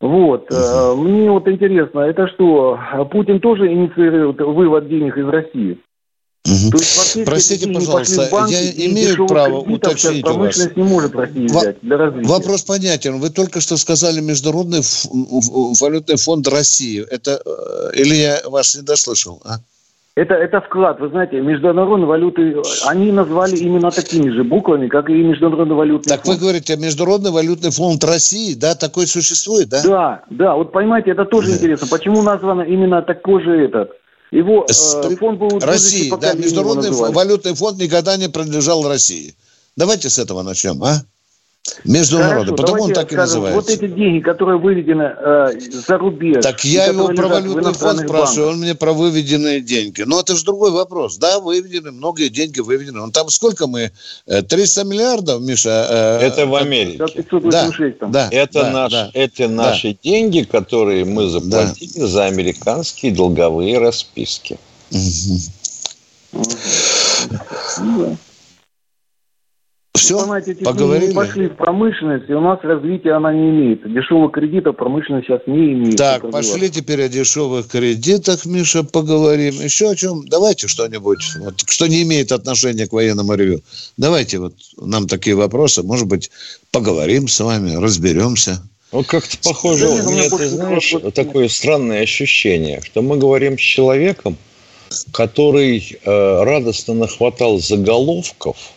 Вот. 0.00 0.50
Угу. 0.50 1.02
Мне 1.02 1.30
вот 1.30 1.48
интересно, 1.48 2.00
это 2.00 2.28
что, 2.28 2.78
Путин 3.10 3.40
тоже 3.40 3.72
инициирует 3.72 4.40
вывод 4.40 4.88
денег 4.88 5.16
из 5.16 5.28
России? 5.28 5.78
Угу. 6.46 6.78
есть, 6.78 7.24
Простите, 7.24 7.68
пожалуйста, 7.72 8.28
банки, 8.30 8.52
я 8.52 8.86
имею 8.86 9.26
право 9.26 9.58
уточнить 9.58 10.26
у 10.26 10.38
вас. 10.38 10.76
не 10.76 10.82
может 10.82 11.14
взять 11.14 11.80
для 11.82 11.96
развития. 11.96 12.28
Вопрос 12.28 12.62
понятен. 12.62 13.18
Вы 13.18 13.30
только 13.30 13.60
что 13.60 13.76
сказали 13.76 14.20
Международный 14.20 14.80
валютный 15.80 16.16
фонд 16.16 16.46
России. 16.48 17.04
Это 17.10 17.40
э, 17.44 18.00
или 18.00 18.14
я 18.14 18.40
вас 18.44 18.76
не 18.76 18.82
дослышал? 18.82 19.42
А? 19.44 19.56
Это, 20.16 20.32
это 20.32 20.62
вклад, 20.62 20.98
вы 20.98 21.10
знаете, 21.10 21.42
международные 21.42 22.06
валюты, 22.06 22.56
они 22.86 23.12
назвали 23.12 23.54
именно 23.56 23.90
такими 23.90 24.30
же 24.30 24.44
буквами, 24.44 24.88
как 24.88 25.10
и 25.10 25.12
Международный 25.12 25.76
валютный 25.76 26.08
так 26.08 26.24
фонд. 26.24 26.24
Так 26.24 26.34
вы 26.34 26.40
говорите, 26.40 26.76
Международный 26.78 27.30
валютный 27.30 27.70
фонд 27.70 28.02
России, 28.02 28.54
да, 28.54 28.74
такой 28.74 29.06
существует, 29.06 29.68
да? 29.68 29.82
Да, 29.84 30.22
да, 30.30 30.54
вот 30.54 30.72
понимаете, 30.72 31.10
это 31.10 31.26
тоже 31.26 31.50
интересно, 31.50 31.86
почему 31.90 32.22
названо 32.22 32.62
именно 32.62 33.02
такой 33.02 33.42
же 33.42 33.62
этот, 33.62 33.90
его 34.30 34.66
э, 34.68 35.16
фонд 35.16 35.38
был... 35.38 35.58
России, 35.60 36.12
да, 36.20 36.34
Международный 36.34 36.90
валютный 36.90 37.54
фонд 37.54 37.78
никогда 37.78 38.16
не 38.16 38.28
принадлежал 38.28 38.86
России. 38.86 39.34
Давайте 39.76 40.10
с 40.10 40.18
этого 40.18 40.42
начнем, 40.42 40.82
а? 40.82 41.04
Международный, 41.84 42.56
Хорошо, 42.56 42.56
потому 42.56 42.82
он 42.84 42.92
так 42.92 43.06
скажем, 43.10 43.16
и 43.16 43.20
называется. 43.20 43.60
Вот 43.60 43.70
эти 43.70 43.86
деньги, 43.92 44.20
которые 44.20 44.58
выведены 44.58 45.02
э, 45.02 45.60
за 45.60 45.98
рубеж. 45.98 46.42
Так 46.42 46.64
я 46.64 46.86
его 46.86 47.08
про 47.08 47.28
валютный 47.28 47.72
фонд 47.72 48.00
спрашиваю, 48.00 48.50
он 48.50 48.58
мне 48.58 48.74
про 48.74 48.92
выведенные 48.92 49.60
деньги. 49.60 50.02
Но 50.02 50.20
это 50.20 50.36
же 50.36 50.44
другой 50.44 50.70
вопрос. 50.70 51.18
Да, 51.18 51.40
выведены, 51.40 51.90
многие 51.92 52.28
деньги 52.28 52.60
выведены. 52.60 53.00
Он 53.00 53.12
там 53.12 53.28
сколько 53.30 53.66
мы? 53.66 53.90
300 54.26 54.80
э, 54.80 54.84
миллиардов, 54.84 55.42
Миша? 55.42 56.18
Э, 56.20 56.26
это 56.26 56.46
в 56.46 56.54
Америке. 56.54 57.04
Да, 57.42 57.70
да, 58.08 58.28
это 58.30 58.62
да, 58.62 58.70
наш, 58.70 58.92
да, 58.92 59.10
это 59.12 59.48
наши 59.48 59.92
да. 59.92 59.98
деньги, 60.02 60.42
которые 60.42 61.04
мы 61.04 61.28
заплатили 61.28 62.00
да. 62.00 62.06
за 62.06 62.24
американские 62.26 63.12
долговые 63.12 63.78
расписки. 63.78 64.58
Угу. 64.92 65.40
Все, 70.06 70.18
Фанатики 70.18 70.62
поговорили. 70.62 71.12
пошли 71.12 71.48
в 71.48 71.56
промышленность, 71.56 72.30
и 72.30 72.32
у 72.32 72.40
нас 72.40 72.60
развития 72.62 73.12
она 73.12 73.32
не 73.32 73.50
имеет. 73.50 73.92
Дешевого 73.92 74.30
кредита 74.30 74.72
промышленность 74.72 75.26
сейчас 75.26 75.40
не 75.46 75.72
имеет. 75.72 75.96
Так, 75.96 76.30
пошли 76.30 76.70
теперь 76.70 77.02
о 77.02 77.08
дешевых 77.08 77.66
кредитах, 77.66 78.46
Миша, 78.46 78.84
поговорим. 78.84 79.54
Еще 79.60 79.90
о 79.90 79.96
чем? 79.96 80.24
Давайте 80.28 80.68
что-нибудь, 80.68 81.24
вот, 81.40 81.54
что 81.68 81.88
не 81.88 82.02
имеет 82.04 82.30
отношения 82.30 82.86
к 82.86 82.92
военному 82.92 83.34
ревю. 83.34 83.62
Давайте 83.96 84.38
вот 84.38 84.54
нам 84.80 85.08
такие 85.08 85.34
вопросы, 85.34 85.82
может 85.82 86.06
быть, 86.06 86.30
поговорим 86.70 87.26
с 87.26 87.40
вами, 87.40 87.74
разберемся. 87.74 88.62
Вот 88.92 89.08
как-то 89.08 89.36
похоже, 89.42 89.88
да, 89.88 90.04
у 90.04 90.10
меня, 90.12 90.30
ты 90.30 90.48
знаешь, 90.48 90.92
вопрос... 90.92 91.14
такое 91.14 91.48
странное 91.48 92.02
ощущение, 92.02 92.80
что 92.82 93.02
мы 93.02 93.16
говорим 93.16 93.58
с 93.58 93.60
человеком, 93.60 94.36
который 95.10 95.98
э, 96.04 96.42
радостно 96.44 96.94
нахватал 96.94 97.58
заголовков– 97.58 98.56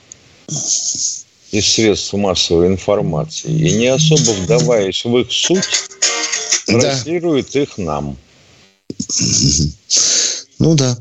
из 1.52 1.68
средств 1.68 2.14
массовой 2.14 2.68
информации 2.68 3.52
и 3.52 3.76
не 3.76 3.88
особо 3.88 4.32
вдаваясь 4.32 5.04
в 5.04 5.18
их 5.18 5.32
суть, 5.32 5.68
транслирует 6.66 7.50
да. 7.54 7.62
их 7.62 7.78
нам. 7.78 8.18
Ну 10.60 10.76
да. 10.76 10.98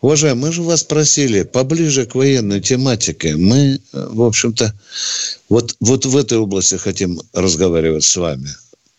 Уважаемые, 0.00 0.46
мы 0.46 0.52
же 0.52 0.62
вас 0.62 0.82
просили 0.82 1.42
поближе 1.42 2.06
к 2.06 2.14
военной 2.14 2.60
тематике. 2.60 3.36
Мы, 3.36 3.80
в 3.92 4.22
общем-то, 4.22 4.74
вот, 5.48 5.76
вот 5.80 6.06
в 6.06 6.16
этой 6.16 6.38
области 6.38 6.76
хотим 6.76 7.20
разговаривать 7.32 8.04
с 8.04 8.16
вами. 8.16 8.48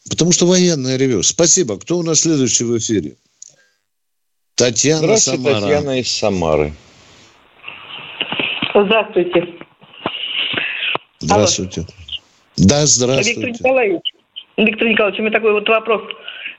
Потому 0.10 0.32
что 0.32 0.46
военное 0.46 0.98
ревю. 0.98 1.24
Спасибо. 1.24 1.80
Кто 1.80 1.98
у 1.98 2.04
нас 2.04 2.22
следующий 2.22 2.64
в 2.64 2.78
эфире? 2.78 3.16
Татьяна 4.56 5.00
Здравствуйте, 5.00 5.44
Самара. 5.44 5.62
Татьяна 5.62 6.00
из 6.00 6.12
Самары. 6.12 6.74
Здравствуйте. 8.74 9.65
Здравствуйте. 11.26 11.82
Алло. 11.82 11.88
Да, 12.58 12.86
здравствуйте. 12.86 13.42
Виктор 13.42 13.50
Николаевич, 13.50 14.02
Виктор 14.58 14.88
Николаевич, 14.88 15.20
у 15.20 15.24
меня 15.24 15.32
такой 15.32 15.54
вот 15.54 15.68
вопрос. 15.68 16.02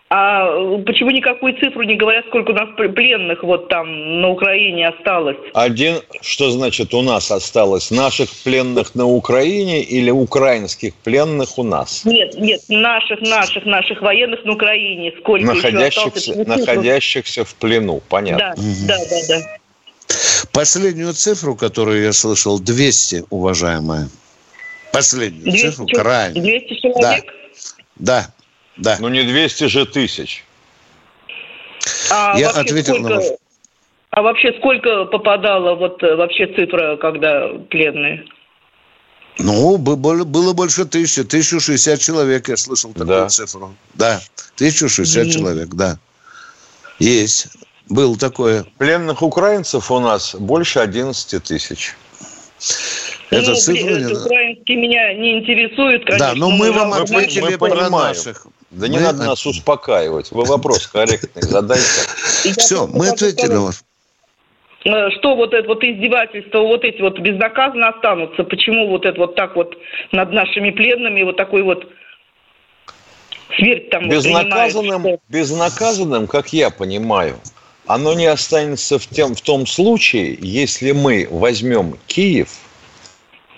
А 0.09 0.47
почему 0.87 1.11
никакую 1.11 1.59
цифру 1.59 1.83
не 1.83 1.97
говорят, 1.97 2.27
сколько 2.29 2.53
у 2.53 2.55
нас 2.55 2.69
пленных 2.77 3.43
вот 3.43 3.69
там 3.69 4.21
на 4.21 4.29
Украине 4.29 4.89
осталось? 4.89 5.37
Один, 5.53 5.97
что 6.21 6.51
значит 6.51 6.95
у 6.95 7.03
нас 7.03 7.33
осталось? 7.33 7.91
Наших 7.91 8.31
пленных 8.45 8.95
на 8.95 9.07
Украине 9.07 9.83
или 9.83 10.11
украинских 10.11 10.95
пленных 10.95 11.59
у 11.59 11.65
нас? 11.65 12.05
Нет, 12.05 12.39
нет, 12.39 12.61
наших, 12.69 13.21
наших, 13.21 13.65
наших 13.65 14.01
военных 14.01 14.45
на 14.45 14.53
Украине. 14.53 15.13
Сколько 15.19 15.47
находящихся, 15.47 16.31
еще 16.31 16.41
осталось? 16.41 16.67
Находящихся 16.67 17.45
в 17.45 17.55
плену, 17.57 18.01
понятно. 18.09 18.55
Да, 18.57 18.63
угу. 18.63 18.87
да, 18.87 18.99
да, 19.11 19.17
да. 19.29 19.57
Последнюю 20.53 21.15
цифру, 21.15 21.57
которую 21.57 22.05
я 22.05 22.13
слышал, 22.13 22.61
200, 22.61 23.25
уважаемая. 23.31 24.09
Последнюю 24.97 25.43
200, 25.43 25.67
цифру, 25.67 25.87
крайне. 25.87 26.41
200 26.41 26.81
человек? 26.81 27.25
Да, 27.97 28.29
да. 28.77 28.97
Ну 29.01 29.09
не 29.09 29.23
200 29.23 29.65
же 29.65 29.87
тысяч. 29.87 30.45
А 32.11 32.39
Я 32.39 32.51
ответил 32.51 32.95
сколько, 32.95 33.09
на 33.09 33.17
ваш... 33.17 33.25
А 34.11 34.23
вообще 34.23 34.53
сколько 34.59 35.05
попадало 35.07 35.75
вот 35.75 36.03
э, 36.03 36.17
вообще 36.17 36.47
цифра, 36.47 36.97
когда 36.97 37.49
пленные? 37.71 38.25
Ну, 39.39 39.77
было 39.77 40.53
больше 40.55 40.87
тысячи. 40.87 41.23
Тысячу 41.23 41.61
шестьдесят 41.61 42.01
человек, 42.01 42.49
я 42.49 42.57
слышал 42.57 42.93
такую 42.93 43.09
да. 43.09 43.29
цифру. 43.29 43.75
Да, 43.95 44.21
тысячу 44.55 44.89
шестьдесят 44.89 45.31
человек, 45.31 45.69
да. 45.69 45.99
Есть. 46.99 47.49
Было 47.89 48.17
такое. 48.17 48.65
Пленных 48.79 49.23
украинцев 49.23 49.91
у 49.91 50.01
нас 50.01 50.35
больше 50.35 50.81
11 50.81 51.43
тысяч. 51.43 51.95
Это 53.31 53.51
ну, 53.51 53.57
цифры... 53.57 54.03
Не... 54.03 54.13
Украинские 54.13 54.77
меня 54.77 55.15
не 55.15 55.39
интересуют, 55.39 56.05
конечно. 56.05 56.29
Да, 56.29 56.35
но 56.35 56.51
мы 56.51 56.71
вам 56.73 56.93
ответили 56.93 57.41
мы 57.41 57.59
про 57.59 57.71
понимаем. 57.71 57.91
наших. 57.91 58.47
Да 58.71 58.89
не 58.89 58.99
мы... 58.99 59.05
надо 59.05 59.25
нас 59.25 59.45
успокаивать. 59.47 60.31
Вы 60.31 60.45
вопрос 60.45 60.87
корректный 60.87 61.43
задайте. 61.43 61.83
Все, 62.57 62.87
мы 62.87 63.09
ответили 63.09 63.55
вас. 63.55 63.85
Э, 64.85 65.11
что 65.19 65.35
вот 65.35 65.53
это 65.55 65.67
вот 65.67 65.83
издевательство, 65.83 66.61
вот 66.61 66.85
эти 66.85 67.01
вот 67.01 67.19
безнаказанно 67.19 67.89
останутся? 67.89 68.45
Почему 68.45 68.89
вот 68.89 69.05
это 69.05 69.19
вот 69.19 69.35
так 69.35 69.57
вот 69.57 69.77
над 70.13 70.33
нашими 70.33 70.71
пленными 70.71 71.23
вот 71.23 71.37
такой 71.37 71.63
вот 71.63 71.85
смерть 73.57 73.91
там 73.91 74.09
безнаказанным, 74.09 75.03
вот 75.03 75.21
безнаказанным, 75.29 76.29
как 76.29 76.53
я 76.53 76.71
понимаю, 76.71 77.35
оно 77.87 78.15
не 78.15 78.27
останется 78.27 79.01
в, 79.01 79.07
тем, 79.09 79.35
в 79.35 79.41
том 79.41 79.67
случае, 79.67 80.39
если 80.41 80.93
мы 80.93 81.27
возьмем 81.29 81.97
Киев– 82.07 82.51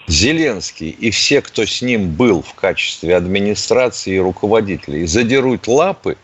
Зеленский 0.08 0.88
и 0.88 1.10
все, 1.10 1.42
кто 1.42 1.66
с 1.66 1.82
ним 1.82 2.10
был 2.12 2.42
в 2.42 2.54
качестве 2.54 3.14
администрации 3.14 4.14
и 4.14 4.18
руководителей, 4.18 5.06
задерут 5.06 5.68
лапы 5.68 6.16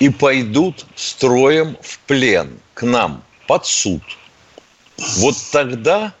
и 0.00 0.08
пойдут 0.08 0.84
строем 0.96 1.76
в 1.80 1.98
плен 2.00 2.58
к 2.74 2.82
нам 2.82 3.22
под 3.46 3.66
суд. 3.66 4.02
Вот 5.18 5.36
тогда 5.52 6.12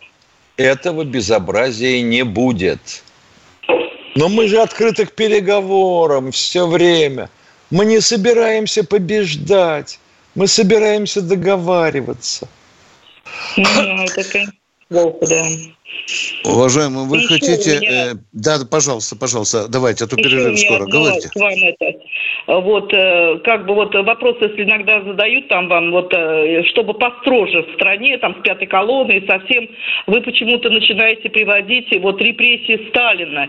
этого 0.56 1.04
безобразия 1.04 2.00
не 2.00 2.22
будет. 2.22 3.02
Но 4.14 4.28
мы 4.28 4.46
же 4.46 4.60
открыты 4.60 5.06
к 5.06 5.12
переговорам 5.16 6.30
все 6.30 6.68
время. 6.68 7.28
Мы 7.70 7.86
не 7.86 8.00
собираемся 8.00 8.84
побеждать. 8.84 9.98
Мы 10.36 10.46
собираемся 10.46 11.20
договариваться. 11.20 12.48
Ну, 13.56 14.04
это, 14.04 14.44
плохо, 14.88 15.26
да. 15.26 15.46
Уважаемый, 16.44 17.06
вы 17.06 17.16
Еще 17.18 17.28
хотите... 17.28 17.80
Меня... 17.80 18.12
Э, 18.12 18.14
да, 18.32 18.58
пожалуйста, 18.70 19.16
пожалуйста, 19.16 19.66
давайте, 19.68 20.04
а 20.04 20.06
то 20.06 20.16
перерыв 20.16 20.58
скоро. 20.58 20.84
Говорите. 20.86 21.28
С 21.28 21.40
вами 21.40 21.74
это. 21.74 21.98
Вот, 22.46 22.92
э, 22.92 23.38
как 23.44 23.64
бы 23.64 23.74
вот 23.74 23.94
вопрос, 23.94 24.36
если 24.40 24.64
иногда 24.64 25.00
задают 25.02 25.48
там 25.48 25.68
вам, 25.68 25.90
вот, 25.90 26.12
э, 26.12 26.62
чтобы 26.64 26.92
построже 26.94 27.62
в 27.62 27.74
стране, 27.74 28.18
там, 28.18 28.36
с 28.38 28.42
пятой 28.42 28.66
колонны 28.66 29.12
и 29.12 29.26
совсем, 29.26 29.68
вы 30.06 30.20
почему-то 30.20 30.68
начинаете 30.68 31.30
приводить 31.30 31.88
вот 32.00 32.20
репрессии 32.20 32.86
Сталина. 32.90 33.48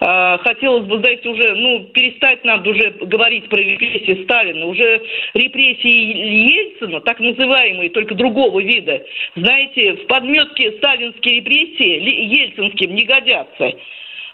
Э, 0.00 0.38
хотелось 0.38 0.86
бы, 0.86 0.98
знаете, 0.98 1.28
уже, 1.28 1.54
ну, 1.54 1.84
перестать 1.92 2.44
надо 2.44 2.70
уже 2.70 2.90
говорить 2.90 3.48
про 3.48 3.58
репрессии 3.58 4.24
Сталина. 4.24 4.66
Уже 4.66 5.00
репрессии 5.34 6.50
Ельцина, 6.50 7.00
так 7.02 7.20
называемые, 7.20 7.90
только 7.90 8.16
другого 8.16 8.60
вида, 8.60 9.00
знаете, 9.36 9.92
в 9.92 10.06
подметке 10.08 10.72
сталинские 10.78 11.36
репрессии 11.36 11.73
ельцинским 11.82 12.94
не 12.94 13.04
годятся. 13.04 13.72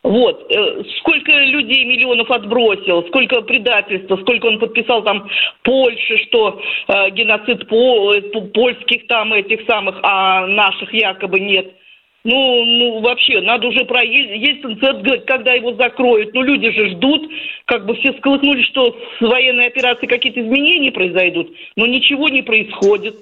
Вот. 0.03 0.51
Э, 0.51 0.83
сколько 1.01 1.33
людей 1.33 1.85
миллионов 1.85 2.31
отбросил, 2.31 3.07
сколько 3.09 3.43
предательства, 3.43 4.17
сколько 4.17 4.47
он 4.47 4.59
подписал 4.59 5.03
там 5.03 5.29
Польши, 5.63 6.19
что 6.29 6.61
э, 6.89 7.11
геноцид 7.11 7.69
по, 7.69 8.15
э, 8.15 8.23
польских 8.55 9.07
там 9.09 9.33
этих 9.33 9.67
самых, 9.67 9.99
а 10.03 10.47
наших 10.47 10.93
якобы 10.95 11.41
нет. 11.41 11.75
Ну, 12.23 12.65
ну, 12.65 13.01
вообще, 13.01 13.41
надо 13.41 13.69
уже 13.69 13.85
про 13.87 14.03
Ельцин 14.03 14.75
говорить, 14.75 15.25
когда 15.25 15.53
его 15.53 15.73
закроют. 15.75 16.35
Ну, 16.35 16.43
люди 16.43 16.71
же 16.71 16.91
ждут, 16.91 17.31
как 17.65 17.87
бы 17.87 17.95
все 17.97 18.13
сколыхнули, 18.15 18.63
что 18.65 18.95
с 19.19 19.21
военной 19.23 19.67
операцией 19.67 20.09
какие-то 20.09 20.41
изменения 20.41 20.93
произойдут, 20.93 21.51
но 21.77 21.87
ничего 21.87 22.29
не 22.29 22.43
происходит. 22.43 23.15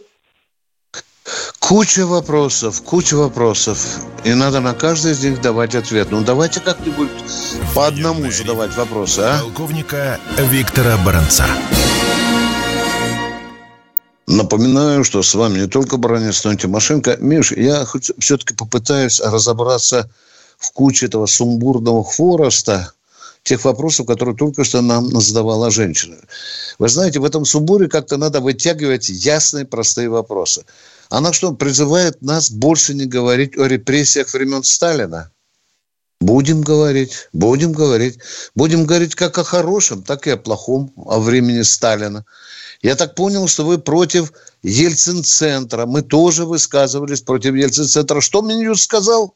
Куча 1.59 2.07
вопросов, 2.07 2.83
куча 2.83 3.15
вопросов. 3.15 4.01
И 4.25 4.33
надо 4.35 4.61
на 4.61 4.75
каждый 4.75 5.13
из 5.13 5.23
них 5.23 5.41
давать 5.41 5.75
ответ. 5.75 6.09
Ну, 6.11 6.23
давайте 6.23 6.61
как-нибудь 6.61 7.11
по 7.75 7.87
одному 7.87 8.31
задавать 8.31 8.75
вопросы, 8.77 9.21
а? 9.21 9.41
Полковника 9.41 10.19
Виктора 10.39 10.97
Баранца. 11.05 11.45
Напоминаю, 14.27 15.05
что 15.05 15.23
с 15.23 15.35
вами 15.35 15.61
не 15.61 15.67
только 15.69 15.97
Баранец, 15.97 16.45
но 16.45 16.53
и 16.53 16.57
Тимошенко. 16.57 17.17
Миш, 17.19 17.53
я 17.53 17.85
хоть 17.85 18.11
все-таки 18.19 18.55
попытаюсь 18.55 19.21
разобраться 19.21 20.11
в 20.59 20.73
куче 20.73 21.07
этого 21.07 21.27
сумбурного 21.27 22.05
хвороста, 22.05 22.93
тех 23.43 23.65
вопросов, 23.65 24.07
которые 24.07 24.37
только 24.37 24.65
что 24.65 24.83
нам 24.83 25.09
задавала 25.21 25.71
женщина. 25.71 26.17
Вы 26.79 26.89
знаете, 26.89 27.21
в 27.21 27.25
этом 27.25 27.45
сумбуре 27.45 27.89
как-то 27.89 28.17
надо 28.17 28.41
вытягивать 28.41 29.09
ясные, 29.09 29.65
простые 29.65 30.11
вопросы. 30.11 30.65
Она 31.11 31.33
что, 31.33 31.53
призывает 31.53 32.21
нас 32.23 32.51
больше 32.51 32.95
не 32.95 33.07
говорить 33.07 33.57
о 33.57 33.67
репрессиях 33.67 34.33
времен 34.33 34.63
Сталина? 34.63 35.31
Будем 36.21 36.63
говорить, 36.63 37.29
будем 37.33 37.73
говорить. 37.73 38.19
Будем 38.55 38.85
говорить 38.85 39.15
как 39.15 39.39
о 39.39 39.45
хорошем, 39.45 40.03
так 40.03 40.27
и 40.27 40.31
о 40.31 40.37
плохом, 40.37 40.93
о 40.97 41.21
времени 41.21 41.63
Сталина. 41.63 42.25
Я 42.83 42.97
так 42.97 43.15
понял, 43.15 43.49
что 43.49 43.65
вы 43.65 43.79
против 43.79 44.33
Ельцин-центра. 44.63 45.87
Мы 45.87 46.03
тоже 46.03 46.45
высказывались 46.45 47.23
против 47.23 47.55
Ельцин-центра. 47.55 48.21
Что 48.21 48.43
Минюст 48.43 48.83
сказал? 48.83 49.35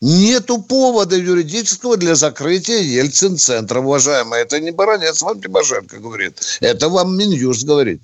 Нету 0.00 0.62
повода 0.62 1.16
юридического 1.16 1.98
для 1.98 2.14
закрытия 2.14 2.80
Ельцин-центра, 2.80 3.80
уважаемые. 3.80 4.42
Это 4.42 4.58
не 4.58 4.70
Баранец 4.70 5.20
вам 5.20 5.42
Тимошенко 5.42 5.98
говорит. 5.98 6.40
Это 6.60 6.88
вам 6.88 7.16
Минюст 7.16 7.64
говорит. 7.64 8.00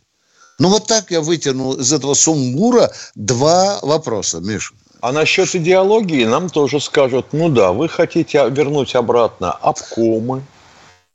Ну, 0.58 0.70
вот 0.70 0.86
так 0.86 1.10
я 1.10 1.20
вытянул 1.20 1.74
из 1.74 1.92
этого 1.92 2.14
сумбура 2.14 2.90
два 3.14 3.78
вопроса, 3.82 4.40
Миша. 4.40 4.74
А 5.00 5.12
насчет 5.12 5.54
идеологии 5.54 6.24
нам 6.24 6.48
тоже 6.48 6.80
скажут, 6.80 7.26
ну 7.32 7.48
да, 7.48 7.72
вы 7.72 7.88
хотите 7.88 8.48
вернуть 8.50 8.94
обратно 8.94 9.52
обкомы, 9.52 10.42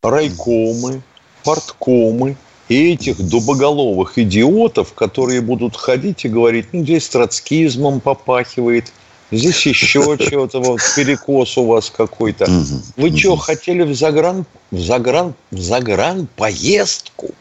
райкомы, 0.03 1.01
порткомы 1.43 2.37
и 2.69 2.93
этих 2.93 3.17
дубоголовых 3.27 4.17
идиотов, 4.17 4.93
которые 4.93 5.41
будут 5.41 5.75
ходить 5.75 6.23
и 6.25 6.29
говорить, 6.29 6.67
ну 6.71 6.83
здесь 6.83 7.09
троцкизмом 7.09 7.99
попахивает, 7.99 8.93
здесь 9.31 9.65
еще 9.65 9.87
чего-то, 10.29 10.59
вот 10.59 10.79
перекос 10.95 11.57
у 11.57 11.65
вас 11.65 11.89
какой-то. 11.89 12.47
Вы 12.95 13.17
что, 13.17 13.35
хотели 13.35 13.81
в 13.81 13.95
загран, 13.95 14.45
в 14.69 14.79
загран, 14.79 15.33
в 15.49 15.59
загран 15.59 16.27
поездку 16.35 17.31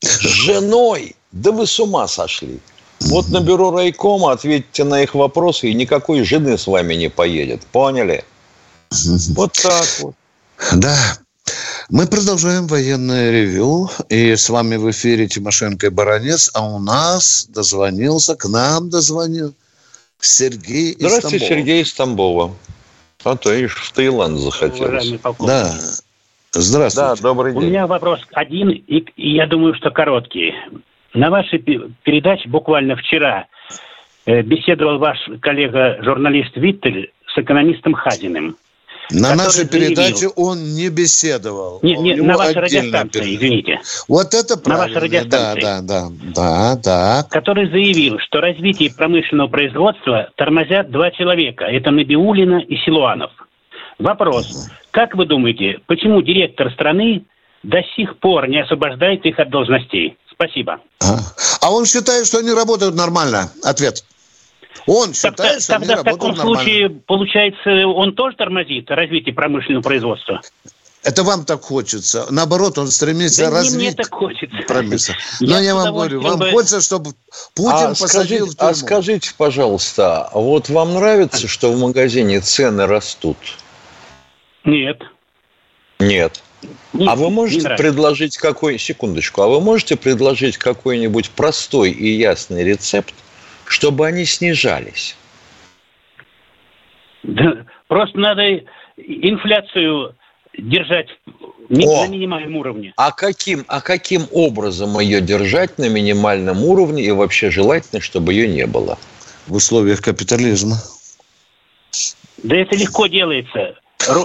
с 0.00 0.18
женой? 0.20 1.14
Да 1.32 1.50
вы 1.50 1.66
с 1.66 1.80
ума 1.80 2.06
сошли. 2.08 2.60
Вот 3.00 3.28
на 3.30 3.40
бюро 3.40 3.70
райкома 3.72 4.32
ответьте 4.32 4.84
на 4.84 5.02
их 5.02 5.14
вопросы, 5.14 5.68
и 5.68 5.74
никакой 5.74 6.22
жены 6.22 6.56
с 6.56 6.66
вами 6.66 6.94
не 6.94 7.08
поедет. 7.08 7.66
Поняли? 7.72 8.24
Вот 9.34 9.52
так 9.52 9.86
вот. 10.00 10.14
Да. 10.74 10.96
Мы 11.90 12.06
продолжаем 12.06 12.66
военное 12.66 13.30
ревю. 13.30 13.90
И 14.08 14.36
с 14.36 14.48
вами 14.48 14.76
в 14.76 14.90
эфире 14.90 15.26
Тимошенко 15.26 15.86
и 15.86 15.90
Баранец. 15.90 16.50
А 16.54 16.64
у 16.64 16.78
нас 16.78 17.46
дозвонился, 17.48 18.36
к 18.36 18.48
нам 18.48 18.90
дозвонил 18.90 19.54
Сергей 20.20 20.92
из 20.92 20.98
Здравствуйте, 20.98 21.38
Тамбова. 21.38 21.48
Сергей 21.48 21.82
из 21.82 21.92
Тамбова. 21.94 22.54
А 23.24 23.36
то 23.36 23.52
и 23.52 23.66
в 23.66 23.92
Таиланд 23.94 24.38
захотелось. 24.38 25.14
Да. 25.40 25.74
Здравствуйте. 26.52 27.08
Да, 27.08 27.16
добрый 27.16 27.52
день. 27.52 27.62
У 27.62 27.66
меня 27.66 27.86
вопрос 27.86 28.20
один, 28.32 28.70
и, 28.70 29.04
и 29.16 29.34
я 29.34 29.46
думаю, 29.46 29.74
что 29.74 29.90
короткий. 29.90 30.52
На 31.14 31.30
вашей 31.30 31.58
передаче 31.58 32.48
буквально 32.48 32.96
вчера 32.96 33.46
э, 34.24 34.42
беседовал 34.42 34.98
ваш 34.98 35.18
коллега-журналист 35.40 36.56
Виттель 36.56 37.12
с 37.34 37.38
экономистом 37.38 37.94
Хазиным. 37.94 38.56
На 39.10 39.34
нашей 39.34 39.68
передаче 39.68 40.28
он 40.36 40.58
не 40.74 40.88
беседовал. 40.88 41.80
Не, 41.82 41.96
не, 41.96 42.14
на 42.14 42.36
вашей 42.36 42.60
радиостанции, 42.60 43.20
перед... 43.20 43.34
извините. 43.34 43.80
Вот 44.08 44.32
это 44.32 44.56
правильно. 44.56 44.86
На 44.86 44.94
вашей 44.94 45.06
радиостанции. 45.06 45.60
Да, 45.60 45.80
да, 45.82 46.08
да, 46.34 46.76
да, 46.82 47.26
Который 47.28 47.68
заявил, 47.68 48.18
что 48.20 48.40
развитие 48.40 48.90
промышленного 48.94 49.48
производства 49.48 50.30
тормозят 50.36 50.90
два 50.90 51.10
человека. 51.10 51.64
Это 51.64 51.90
Набиулина 51.90 52.60
и 52.60 52.76
Силуанов. 52.76 53.32
Вопрос. 53.98 54.70
Как 54.90 55.14
вы 55.14 55.26
думаете, 55.26 55.80
почему 55.86 56.22
директор 56.22 56.72
страны 56.72 57.24
до 57.62 57.82
сих 57.94 58.18
пор 58.18 58.48
не 58.48 58.60
освобождает 58.60 59.26
их 59.26 59.38
от 59.38 59.50
должностей? 59.50 60.16
Спасибо. 60.42 60.80
А, 61.00 61.18
а 61.60 61.70
он 61.70 61.86
считает, 61.86 62.26
что 62.26 62.38
они 62.38 62.52
работают 62.52 62.96
нормально? 62.96 63.50
Ответ. 63.62 64.04
Он 64.86 65.14
считает, 65.14 65.36
тогда, 65.36 65.60
что 65.60 65.72
тогда 65.74 65.94
они 65.94 66.02
в 66.02 66.04
таком 66.04 66.36
случае, 66.36 66.82
нормально. 66.82 67.02
получается, 67.06 67.86
он 67.86 68.14
тоже 68.14 68.36
тормозит 68.36 68.90
развитие 68.90 69.34
промышленного 69.34 69.82
производства? 69.82 70.40
Это 71.04 71.22
вам 71.22 71.44
так 71.44 71.62
хочется. 71.62 72.26
Наоборот, 72.30 72.78
он 72.78 72.88
стремится 72.88 73.44
да 73.44 73.50
развить 73.50 73.72
не 73.72 73.86
мне 73.88 73.94
так 73.94 74.12
хочется. 74.12 74.56
промысел. 74.66 75.14
Но 75.40 75.58
я, 75.58 75.60
я 75.60 75.74
вам 75.76 75.94
говорю, 75.94 76.20
вам 76.20 76.38
бы... 76.38 76.50
хочется, 76.50 76.80
чтобы 76.80 77.12
Путин 77.54 77.72
а 77.72 77.88
посадил 77.90 78.46
скажите, 78.48 78.50
в 78.50 78.56
тюрьму. 78.56 78.70
А 78.70 78.74
скажите, 78.74 79.34
пожалуйста, 79.36 80.30
вот 80.32 80.68
вам 80.68 80.94
нравится, 80.94 81.46
что 81.46 81.72
в 81.72 81.78
магазине 81.78 82.40
цены 82.40 82.86
растут? 82.86 83.36
Нет. 84.64 85.02
Нет. 86.00 86.42
А 87.06 87.16
вы 87.16 87.30
можете 87.30 87.68
предложить 87.76 88.36
какой... 88.36 88.78
Секундочку. 88.78 89.42
А 89.42 89.48
вы 89.48 89.60
можете 89.60 89.96
предложить 89.96 90.56
какой-нибудь 90.56 91.30
простой 91.30 91.90
и 91.90 92.08
ясный 92.08 92.64
рецепт, 92.64 93.14
чтобы 93.66 94.06
они 94.06 94.24
снижались? 94.24 95.16
Да, 97.22 97.64
просто 97.88 98.18
надо 98.18 98.42
инфляцию 98.96 100.14
держать 100.56 101.08
О, 101.70 102.04
на 102.04 102.08
минимальном 102.08 102.56
уровне. 102.56 102.92
А 102.96 103.10
каким, 103.12 103.64
а 103.68 103.80
каким 103.80 104.26
образом 104.32 104.98
ее 105.00 105.20
держать 105.20 105.78
на 105.78 105.88
минимальном 105.88 106.64
уровне 106.64 107.02
и 107.02 107.10
вообще 107.10 107.50
желательно, 107.50 108.00
чтобы 108.00 108.34
ее 108.34 108.48
не 108.48 108.66
было? 108.66 108.98
В 109.46 109.54
условиях 109.54 110.02
капитализма. 110.02 110.76
Да 112.42 112.56
это 112.56 112.76
легко 112.76 113.06
делается. 113.06 113.76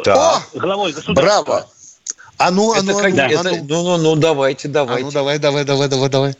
Да. 0.03 0.41
Главой 0.53 0.91
государства. 0.91 1.43
Браво! 1.43 1.67
А 2.37 2.51
ну, 2.51 2.73
а 2.73 2.83
ну, 2.83 2.97
а 2.99 3.01
ну, 3.01 3.15
это, 3.15 3.63
ну, 3.67 3.83
ну, 3.83 3.97
ну, 3.97 4.15
давайте, 4.15 4.67
давайте. 4.67 5.03
А 5.03 5.05
ну, 5.05 5.11
давай, 5.11 5.39
давай, 5.39 5.65
давай, 5.65 5.89
давай, 5.89 6.09
давай. 6.09 6.33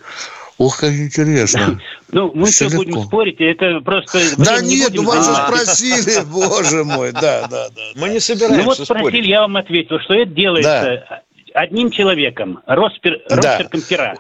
Ох, 0.58 0.80
как 0.80 0.92
интересно. 0.92 1.80
Ну, 2.10 2.32
мы 2.34 2.48
все 2.48 2.70
будем 2.70 3.02
спорить, 3.02 3.42
это 3.42 3.82
просто... 3.82 4.20
Да 4.38 4.62
нет, 4.62 4.94
ну 4.94 5.04
вас 5.04 5.28
же 5.28 5.34
спросили, 5.34 6.24
боже 6.32 6.86
мой, 6.86 7.12
да, 7.12 7.50
да, 7.50 7.68
да. 7.68 7.82
Мы 7.96 8.08
не 8.08 8.22
собираемся 8.22 8.60
Ну 8.60 8.64
вот 8.64 8.78
спросили, 8.78 9.28
я 9.28 9.42
вам 9.42 9.58
ответил, 9.58 10.00
что 10.00 10.14
это 10.14 10.32
делается 10.32 11.22
одним 11.54 11.92
человеком, 11.92 12.62
росперком 12.66 13.82
пера. 13.82 14.16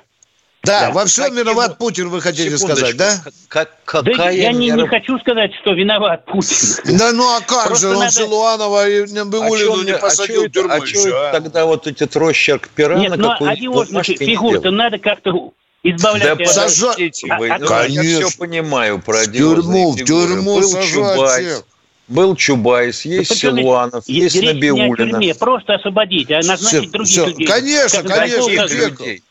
Да, 0.68 0.88
да, 0.88 0.92
во 0.92 1.06
всем 1.06 1.26
Каким... 1.26 1.40
виноват 1.40 1.78
Путин, 1.78 2.10
вы 2.10 2.22
хотите 2.22 2.58
сказать, 2.58 2.96
да? 2.98 3.22
Как, 3.48 3.72
какая 3.86 4.16
да 4.16 4.30
я 4.30 4.52
не, 4.52 4.70
не 4.70 4.88
хочу 4.88 5.18
сказать, 5.20 5.52
что 5.62 5.74
виноват 5.74 6.26
Путин. 6.26 6.98
Да 6.98 7.12
ну 7.14 7.24
а 7.36 7.40
как 7.42 7.68
Просто 7.68 7.88
же, 7.88 7.94
он 7.94 8.00
надо... 8.00 8.12
Силуанова 8.12 8.90
и 8.90 9.12
Набиулину 9.12 9.82
а 9.82 9.84
не 9.86 9.98
посадил 9.98 10.44
а 10.44 10.48
в 10.48 10.52
тюрьму 10.52 10.74
а 10.74 10.78
еще, 10.78 11.28
а? 11.28 11.32
тогда 11.32 11.66
вот 11.66 11.88
эти 11.88 12.08
росчерк 12.18 12.70
пера 12.70 12.98
Нет, 12.98 13.12
на 13.12 13.18
ну 13.40 13.48
одиозных 13.48 14.06
фигур-то 14.06 14.72
надо 14.72 15.00
как-то 15.00 15.54
избавлять. 15.84 16.38
Да 16.38 16.46
подождите 16.46 17.36
вы, 17.38 17.50
а, 17.50 17.60
ну, 17.60 17.68
конечно. 17.68 18.02
я 18.02 18.28
все 18.28 18.38
понимаю 18.38 19.00
про 19.00 19.24
В 19.24 19.32
тюрьму, 19.32 19.92
в 19.92 20.04
тюрьму 20.04 20.60
Был 20.60 20.82
Чубайс, 20.82 21.64
был 22.08 22.36
Чубайс, 22.36 23.06
есть 23.06 23.30
да 23.30 23.36
Силуанов, 23.36 24.04
есть 24.08 24.42
Набиулина. 24.42 25.36
Просто 25.36 25.76
освободить, 25.76 26.32
а 26.32 26.36
назначить 26.36 26.68
все, 26.68 26.90
других 26.90 27.12
все. 27.12 27.26
людей. 27.28 27.48
Конечно, 27.48 28.04
конечно. 28.04 28.66
Людей. 28.68 29.24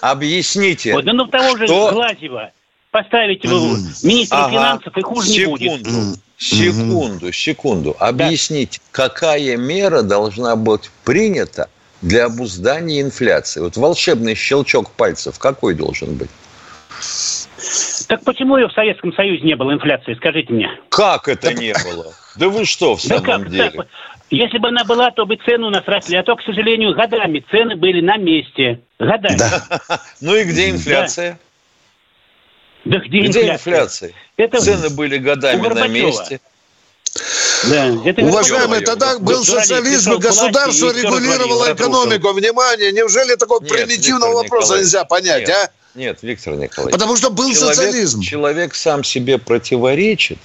Объясните. 0.00 0.92
Вот, 0.92 1.04
да 1.04 1.12
ну 1.12 1.26
того 1.26 1.56
же 1.56 1.66
что... 1.66 1.92
Глазева 1.92 2.52
поставить 2.90 3.44
его 3.44 3.76
министром 4.02 4.40
ага. 4.40 4.50
финансов 4.50 4.96
и 4.96 5.02
хуже 5.02 5.28
секунду, 5.28 5.62
не 5.62 5.78
будет. 5.78 6.20
Секунду, 6.38 7.32
секунду. 7.32 7.96
Объясните, 7.98 8.78
да. 8.78 9.08
какая 9.08 9.56
мера 9.56 10.02
должна 10.02 10.56
быть 10.56 10.90
принята 11.04 11.68
для 12.02 12.26
обуздания 12.26 13.00
инфляции? 13.00 13.60
Вот 13.60 13.76
волшебный 13.76 14.34
щелчок 14.34 14.90
пальцев 14.92 15.38
какой 15.38 15.74
должен 15.74 16.14
быть? 16.14 16.30
Так 18.08 18.24
почему 18.24 18.56
ее 18.56 18.68
в 18.68 18.72
Советском 18.72 19.12
Союзе 19.12 19.44
не 19.44 19.54
было 19.54 19.72
инфляции, 19.72 20.14
скажите 20.14 20.52
мне? 20.52 20.68
Как 20.88 21.28
это 21.28 21.52
не 21.52 21.72
было? 21.72 22.12
Да 22.36 22.48
вы 22.48 22.64
что, 22.64 22.96
в 22.96 23.02
самом 23.02 23.48
деле? 23.48 23.86
Если 24.30 24.58
бы 24.58 24.68
она 24.68 24.84
была, 24.84 25.10
то 25.10 25.26
бы 25.26 25.36
цены 25.36 25.66
у 25.66 25.70
нас 25.70 25.82
росли. 25.86 26.16
А 26.16 26.22
то, 26.22 26.36
к 26.36 26.42
сожалению, 26.42 26.94
годами 26.94 27.44
цены 27.50 27.76
были 27.76 28.00
на 28.00 28.16
месте. 28.16 28.80
Годами. 28.98 29.36
Да. 29.36 30.00
Ну 30.20 30.36
и 30.36 30.44
где 30.44 30.70
инфляция? 30.70 31.38
Да, 32.84 32.98
да 32.98 33.04
где, 33.04 33.20
где 33.20 33.26
инфляция? 33.26 33.52
инфляция? 33.54 34.12
Это 34.36 34.60
Цены 34.60 34.90
были 34.90 35.18
годами 35.18 35.66
на 35.66 35.88
месте. 35.88 36.40
Да, 37.68 37.94
это 38.04 38.22
Уважаемый, 38.22 38.80
тогда 38.80 39.18
был 39.18 39.44
социализм, 39.44 40.14
и 40.14 40.18
государство 40.18 40.92
регулировало 40.92 41.72
экономику. 41.74 42.32
Внимание, 42.32 42.92
неужели 42.92 43.34
такого 43.34 43.60
Нет, 43.60 43.70
примитивного 43.70 44.34
вопроса 44.34 44.78
нельзя 44.78 45.04
понять, 45.04 45.48
Нет. 45.48 45.50
а? 45.50 45.70
Нет, 45.98 46.18
Виктор 46.22 46.54
Николаевич. 46.54 46.92
Потому 46.92 47.16
что 47.16 47.30
был 47.30 47.52
человек, 47.52 47.74
социализм. 47.74 48.20
Человек 48.20 48.74
сам 48.76 49.02
себе 49.02 49.38
противоречит, 49.38 50.38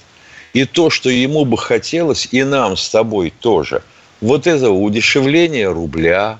и 0.56 0.64
то, 0.64 0.88
что 0.88 1.10
ему 1.10 1.44
бы 1.44 1.58
хотелось, 1.58 2.28
и 2.32 2.42
нам 2.42 2.78
с 2.78 2.88
тобой 2.88 3.30
тоже, 3.40 3.82
вот 4.22 4.46
это 4.46 4.70
удешевление 4.70 5.70
рубля, 5.70 6.38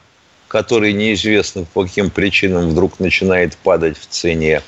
который 0.49 0.95
неизвестно 0.95 1.67
по 1.75 1.83
каким 1.83 2.09
причинам 2.09 2.71
вдруг 2.71 2.99
начинает 2.99 3.59
падать 3.59 3.99
в 3.99 4.07
цене, 4.07 4.63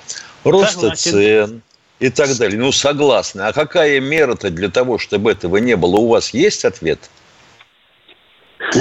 роста 0.44 0.94
цен 0.94 1.62
и 1.98 2.10
так 2.10 2.36
далее. 2.36 2.60
Ну, 2.60 2.72
согласны. 2.72 3.40
А 3.40 3.54
какая 3.54 4.00
мера-то 4.00 4.50
для 4.50 4.68
того, 4.68 4.98
чтобы 4.98 5.30
этого 5.30 5.56
не 5.56 5.76
было? 5.76 5.96
У 5.96 6.08
вас 6.08 6.34
есть 6.34 6.66
ответ? 6.66 7.08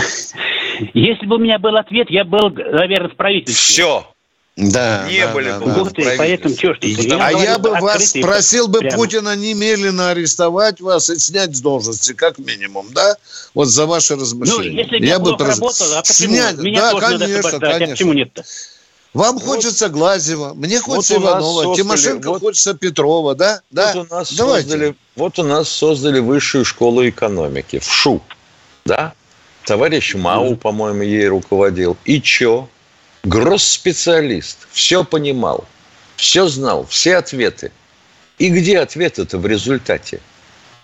Если 0.93 1.25
бы 1.25 1.37
у 1.37 1.39
меня 1.39 1.59
был 1.59 1.77
ответ, 1.77 2.09
я 2.09 2.25
был, 2.25 2.49
наверное, 2.49 3.09
в 3.09 3.15
правительстве. 3.15 3.73
Все. 3.73 4.13
Да, 4.57 5.05
не 5.07 5.19
да, 5.19 5.33
были 5.33 5.49
да, 5.49 5.59
бы. 5.59 5.65
Да. 5.67 5.83
Вот 5.83 5.93
поэтому 6.17 6.55
что 6.55 6.73
ж 6.73 6.79
ты, 6.79 7.11
А 7.11 7.31
я 7.31 7.59
бы 7.59 7.69
вас 7.79 8.11
просил 8.13 8.67
бы 8.67 8.79
прямо. 8.79 8.97
Путина 8.97 9.35
немедленно 9.35 10.09
арестовать 10.09 10.81
вас 10.81 11.11
и 11.11 11.19
снять 11.19 11.55
с 11.55 11.61
должности, 11.61 12.13
как 12.13 12.39
минимум, 12.39 12.87
да? 12.91 13.17
Вот 13.53 13.67
за 13.67 13.85
ваши 13.85 14.15
размышления. 14.15 14.71
Ну, 14.71 14.97
если 14.97 15.05
я 15.05 15.19
бы 15.19 15.37
прос... 15.37 15.59
работал, 15.59 15.93
а 15.93 16.01
почему? 16.01 16.33
Снять, 16.33 16.57
Меня 16.57 16.91
да, 16.91 16.99
конечно, 16.99 17.59
конечно. 17.59 17.85
А 17.85 17.87
почему 17.87 18.13
нет-то? 18.13 18.43
Вам 19.13 19.37
вот, 19.37 19.43
хочется 19.43 19.89
Глазева, 19.89 20.55
мне 20.55 20.79
хочется 20.79 21.19
вот 21.19 21.23
Иванова, 21.23 21.63
создали, 21.63 21.75
Тимошенко 21.75 22.29
вот, 22.29 22.41
хочется 22.41 22.73
Петрова, 22.73 23.35
да? 23.35 23.61
да? 23.69 23.93
Вот, 23.93 24.07
у 24.11 24.15
нас 24.15 24.29
создали, 24.29 24.95
вот 25.15 25.37
у 25.37 25.43
нас 25.43 25.69
создали 25.69 26.19
высшую 26.19 26.65
школу 26.65 27.07
экономики, 27.07 27.77
в 27.77 27.85
ШУ, 27.85 28.21
да? 28.85 29.13
Товарищ 29.65 30.15
Мау, 30.15 30.53
mm. 30.53 30.57
по-моему, 30.57 31.03
ей 31.03 31.27
руководил. 31.27 31.95
И 32.05 32.21
чё? 32.21 32.67
Гросспециалист, 33.27 34.69
все 34.71 35.03
понимал, 35.03 35.65
все 36.15 36.47
знал, 36.47 36.85
все 36.85 37.17
ответы. 37.17 37.73
И 38.37 38.47
где 38.49 38.79
ответы-то 38.79 39.37
в 39.37 39.45
результате? 39.45 40.21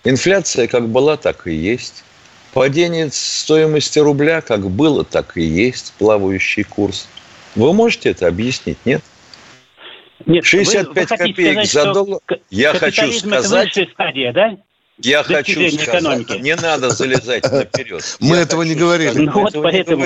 Инфляция 0.03 0.67
как 0.67 0.89
была, 0.89 1.15
так 1.15 1.47
и 1.47 1.53
есть. 1.53 2.03
Падение 2.51 3.09
стоимости 3.11 3.99
рубля 3.99 4.41
как 4.41 4.69
было, 4.69 5.05
так 5.05 5.37
и 5.37 5.41
есть. 5.41 5.93
Плавающий 5.97 6.63
курс. 6.63 7.07
Вы 7.55 7.71
можете 7.71 8.09
это 8.09 8.27
объяснить, 8.27 8.77
нет? 8.83 9.01
Нет, 10.25 10.43
65 10.43 10.95
вы, 10.95 11.01
вы 11.01 11.17
копеек 11.17 11.65
сказать, 11.65 11.71
за 11.71 11.93
доллар. 11.93 12.19
Я 12.49 12.73
хочу 12.73 13.11
сказать... 13.13 13.77
Это 13.77 13.91
стадия, 13.93 14.33
да? 14.33 14.57
Я 14.97 15.23
хочу 15.23 15.69
сказать, 15.69 15.87
экономики. 15.87 16.33
не 16.41 16.55
надо 16.57 16.89
залезать 16.89 17.49
наперед. 17.49 18.17
Мы 18.19 18.35
этого 18.35 18.63
не 18.63 18.75
говорили. 18.75 19.17
Ну 19.17 19.31
вот 19.31 19.53
поэтому... 19.53 20.05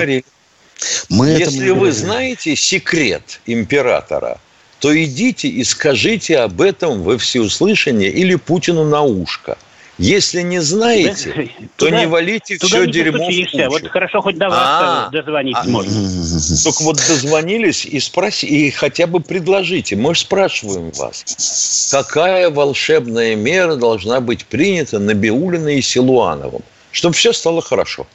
Мы 1.08 1.28
Если 1.30 1.70
вы 1.70 1.92
знаете 1.92 2.56
секрет 2.56 3.40
императора, 3.46 4.38
то 4.80 5.04
идите 5.04 5.48
и 5.48 5.64
скажите 5.64 6.38
об 6.38 6.60
этом 6.60 7.02
во 7.02 7.18
всеуслышание 7.18 8.10
или 8.10 8.36
Путину 8.36 8.84
на 8.84 9.02
ушко. 9.02 9.58
Если 9.98 10.42
не 10.42 10.60
знаете, 10.60 11.50
туда, 11.76 11.90
то 11.90 11.90
не 11.90 12.06
валите 12.06 12.56
все 12.56 12.84
не 12.84 12.92
дерьмо 12.92 13.24
в 13.24 13.26
кучу. 13.26 13.68
Вот 13.68 13.88
хорошо, 13.88 14.22
хоть 14.22 14.38
до 14.38 14.48
вас 14.48 14.58
а, 14.60 15.08
дозвониться 15.10 15.62
а, 15.64 15.68
можно. 15.68 15.92
Только 16.64 16.82
вот 16.84 16.96
дозвонились 16.98 17.84
и 17.84 17.98
спроси, 17.98 18.46
и 18.46 18.70
хотя 18.70 19.08
бы 19.08 19.18
предложите. 19.18 19.96
Мы 19.96 20.14
же 20.14 20.20
спрашиваем 20.20 20.92
вас, 20.92 21.88
какая 21.90 22.48
волшебная 22.48 23.34
мера 23.34 23.74
должна 23.74 24.20
быть 24.20 24.46
принята 24.46 25.00
на 25.00 25.14
Биулина 25.14 25.76
и 25.76 25.82
Силуановым, 25.82 26.62
чтобы 26.92 27.16
все 27.16 27.32
стало 27.32 27.60
хорошо. 27.60 28.06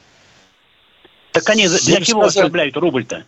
Так 1.34 1.50
они 1.50 1.66
для 1.66 2.00
чего 2.00 2.22
сказали... 2.22 2.44
ослабляют 2.44 2.76
рубль-то? 2.76 3.24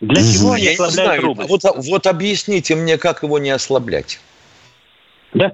Для 0.00 0.22
чего 0.22 0.52
они 0.52 0.68
ослабляют 0.68 1.24
рубль? 1.24 1.44
Вот, 1.48 1.62
вот 1.64 2.06
объясните 2.06 2.76
мне, 2.76 2.96
как 2.96 3.24
его 3.24 3.40
не 3.40 3.50
ослаблять. 3.50 4.20
Да? 5.34 5.52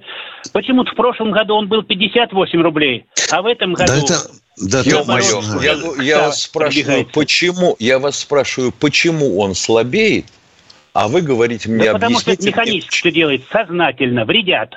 Почему-то 0.53 0.92
в 0.92 0.94
прошлом 0.94 1.32
году 1.32 1.55
он 1.55 1.68
был 1.68 1.82
58 1.82 2.62
рублей, 2.62 3.07
а 3.30 3.40
в 3.40 3.47
этом 3.47 3.72
году... 3.72 3.92
Да 3.92 3.99
это... 3.99 4.30
Да, 4.59 4.80
Ё-моё, 4.80 5.42
я, 5.62 6.03
я 6.03 6.22
вас 6.28 6.42
спрашиваю, 6.42 7.07
почему, 7.12 7.76
я 7.78 7.99
вас 7.99 8.18
спрашиваю, 8.18 8.72
почему 8.72 9.38
он 9.38 9.55
слабеет, 9.55 10.26
а 10.94 11.09
вы 11.09 11.20
говорите 11.20 11.68
мне, 11.68 11.84
да 11.84 11.92
потому 11.92 12.18
что 12.20 12.32
это 12.32 12.47
механически 12.47 13.11
делает, 13.11 13.42
сознательно, 13.53 14.24
вредят. 14.24 14.72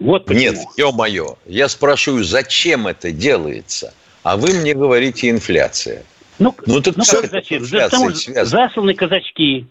Вот 0.00 0.24
почему. 0.24 0.40
Нет, 0.40 0.58
ё-моё, 0.76 1.36
я 1.46 1.68
спрашиваю, 1.68 2.24
зачем 2.24 2.88
это 2.88 3.12
делается, 3.12 3.94
а 4.24 4.36
вы 4.36 4.54
мне 4.54 4.74
говорите 4.74 5.30
инфляция. 5.30 6.02
Ну, 6.38 6.54
ну 6.66 6.80
так 6.80 6.96
ну, 6.96 7.04
как 7.04 7.30
зачем? 7.30 7.64
Засланы 7.64 8.94
казачки, 8.94 9.66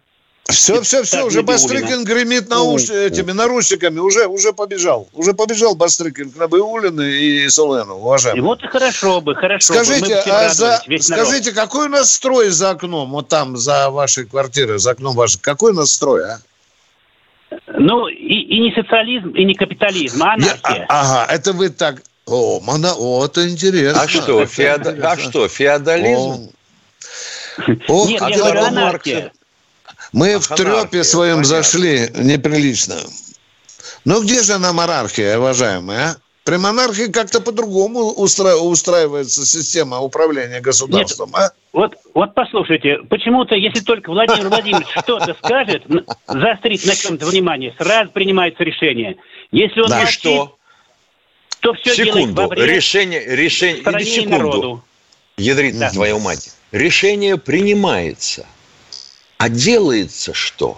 все, 0.51 0.82
все, 0.82 1.03
все, 1.03 1.26
уже 1.26 1.43
Бастрыкин 1.43 2.03
гремит 2.03 2.49
на 2.49 2.64
уш... 2.64 2.89
этими 2.89 3.32
наручниками, 3.32 3.99
уже, 3.99 4.28
уже 4.28 4.53
побежал. 4.53 5.07
Уже 5.14 5.34
побежал 5.34 5.76
Бастрыкин 5.76 6.32
к 6.32 6.36
Набиулину 6.36 7.03
и 7.03 7.47
Солену, 7.49 7.95
уважаемый. 7.95 8.39
И 8.39 8.41
вот 8.41 8.64
и 8.64 8.68
хорошо 8.68 9.22
бы, 9.22 9.36
хорошо 9.36 9.74
скажите, 9.74 10.16
бы. 10.16 10.32
А 10.32 10.49
за... 10.49 10.82
Скажите, 10.99 11.51
какой 11.51 11.86
у 11.88 11.89
нас 11.89 12.12
строй 12.12 12.49
за 12.49 12.72
окном, 12.72 13.12
вот 13.12 13.30
там, 13.30 13.55
за 13.55 13.89
вашей 13.89 14.26
квартирой, 14.26 14.80
за 14.80 14.91
окном 14.91 15.16
вашей, 15.16 15.39
какой 15.39 15.72
у 15.72 15.76
нас 15.76 15.91
строй, 15.91 16.24
а? 16.26 16.39
Ну, 17.78 18.07
и, 18.07 18.14
и 18.14 18.59
не 18.59 18.74
социализм, 18.74 19.30
и 19.30 19.43
не 19.43 19.53
капитализм, 19.53 20.24
а 20.24 20.34
анархия. 20.34 20.76
Я, 20.76 20.86
а, 20.89 21.01
ага, 21.01 21.34
это 21.34 21.53
вы 21.53 21.70
так... 21.70 22.01
О, 22.26 22.59
моно... 22.61 22.95
О 22.97 23.26
это 23.26 23.49
интересно. 23.49 24.01
А 24.01 24.07
что, 24.07 24.45
феод... 24.45 24.88
а 24.88 25.17
что 25.17 25.47
феодализм? 25.47 26.51
О, 27.88 28.07
Нет, 28.07 28.22
я 28.22 28.38
говорю 28.38 28.61
анархия. 28.61 29.32
Мы 30.13 30.34
а 30.34 30.39
в 30.39 30.47
трепе 30.47 31.03
своем 31.03 31.38
понятно. 31.38 31.55
зашли 31.55 32.09
неприлично. 32.15 32.95
Но 34.05 34.22
где 34.22 34.41
же 34.41 34.53
она 34.53 34.74
монархия, 34.74 35.38
уважаемые, 35.38 35.99
а? 35.99 36.15
При 36.43 36.57
монархии 36.57 37.11
как-то 37.11 37.39
по-другому 37.39 38.13
устра... 38.13 38.55
устраивается 38.55 39.45
система 39.45 39.99
управления 39.99 40.59
государством, 40.59 41.30
Нет, 41.30 41.38
а? 41.38 41.51
Вот, 41.72 41.95
вот 42.15 42.34
послушайте, 42.34 42.97
почему-то, 43.09 43.53
если 43.55 43.82
только 43.82 44.09
Владимир 44.09 44.49
Владимирович 44.49 44.88
что-то 44.89 45.36
скажет, 45.36 45.84
заострит 46.28 46.84
на 46.86 46.95
чем-то 46.95 47.28
внимание, 47.28 47.76
сразу 47.78 48.09
принимается 48.09 48.63
решение. 48.63 49.17
Если 49.51 49.82
он 49.82 49.89
да, 49.89 49.99
молчит, 49.99 50.19
что? 50.19 50.57
То 51.62 51.74
все 51.74 51.95
секунду. 51.95 52.47
во 52.47 52.55
решение, 52.55 53.24
решение, 53.26 53.82
или 53.82 54.03
секунду. 54.03 54.38
Народу. 54.38 54.84
Ядрит 55.38 55.80
да. 55.80 55.89
твою 55.89 56.20
мать. 56.20 56.51
Решение 56.72 57.38
принимается– 57.38 58.45
а 59.41 59.49
делается 59.49 60.36
что? 60.36 60.78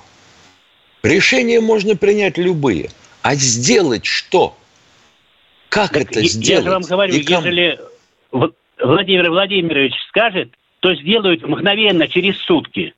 Решения 1.03 1.59
можно 1.59 1.97
принять 1.97 2.37
любые. 2.37 2.91
А 3.21 3.35
сделать 3.35 4.05
что? 4.05 4.55
Как 5.67 5.91
так 5.91 6.03
это 6.03 6.21
я, 6.21 6.27
сделать? 6.27 6.47
Я 6.47 6.61
же 6.61 6.69
вам 6.69 6.81
говорю, 6.83 7.13
ежели 7.13 7.77
Владимир 8.31 9.31
Владимирович 9.31 9.93
скажет, 10.07 10.53
то 10.79 10.95
сделают 10.95 11.45
мгновенно, 11.45 12.07
через 12.07 12.37
сутки. 12.43 12.93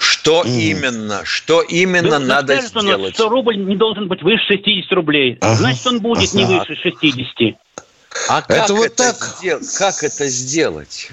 Что 0.00 0.44
mm. 0.44 0.48
именно? 0.48 1.24
Что 1.26 1.60
именно 1.60 2.18
ну, 2.18 2.24
надо 2.24 2.56
скажет 2.62 2.82
сделать? 2.82 3.14
Что 3.14 3.28
рубль 3.28 3.58
не 3.58 3.76
должен 3.76 4.08
быть 4.08 4.22
выше 4.22 4.42
60 4.46 4.90
рублей. 4.92 5.36
Ага. 5.42 5.56
Значит, 5.56 5.86
он 5.86 6.00
будет 6.00 6.30
ага. 6.30 6.38
не 6.38 6.44
выше 6.46 6.74
60. 6.74 7.54
А 8.30 8.40
как 8.40 8.50
это, 8.50 8.74
вот 8.74 8.86
это 8.86 8.96
так? 8.96 9.36
Сдел... 9.38 9.60
как 9.76 10.02
это 10.02 10.26
сделать? 10.28 11.10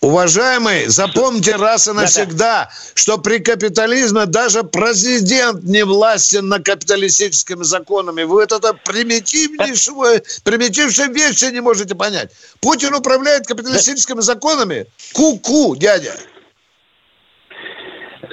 Уважаемый, 0.00 0.86
запомните 0.88 1.54
раз 1.54 1.86
и 1.86 1.92
навсегда, 1.92 2.70
что 2.94 3.18
при 3.18 3.38
капитализме 3.38 4.26
даже 4.26 4.64
президент 4.64 5.62
не 5.62 5.84
властен 5.84 6.48
на 6.48 6.58
капиталистическими 6.58 7.62
законами. 7.62 8.24
Вы 8.24 8.42
это 8.42 8.58
примитивнейшую, 8.84 10.22
примитивнейшую 10.42 11.12
вещь 11.12 11.40
не 11.52 11.60
можете 11.60 11.94
понять. 11.94 12.32
Путин 12.60 12.94
управляет 12.94 13.46
капиталистическими 13.46 14.22
законами? 14.22 14.86
Ку-ку, 15.12 15.76
дядя. 15.76 16.16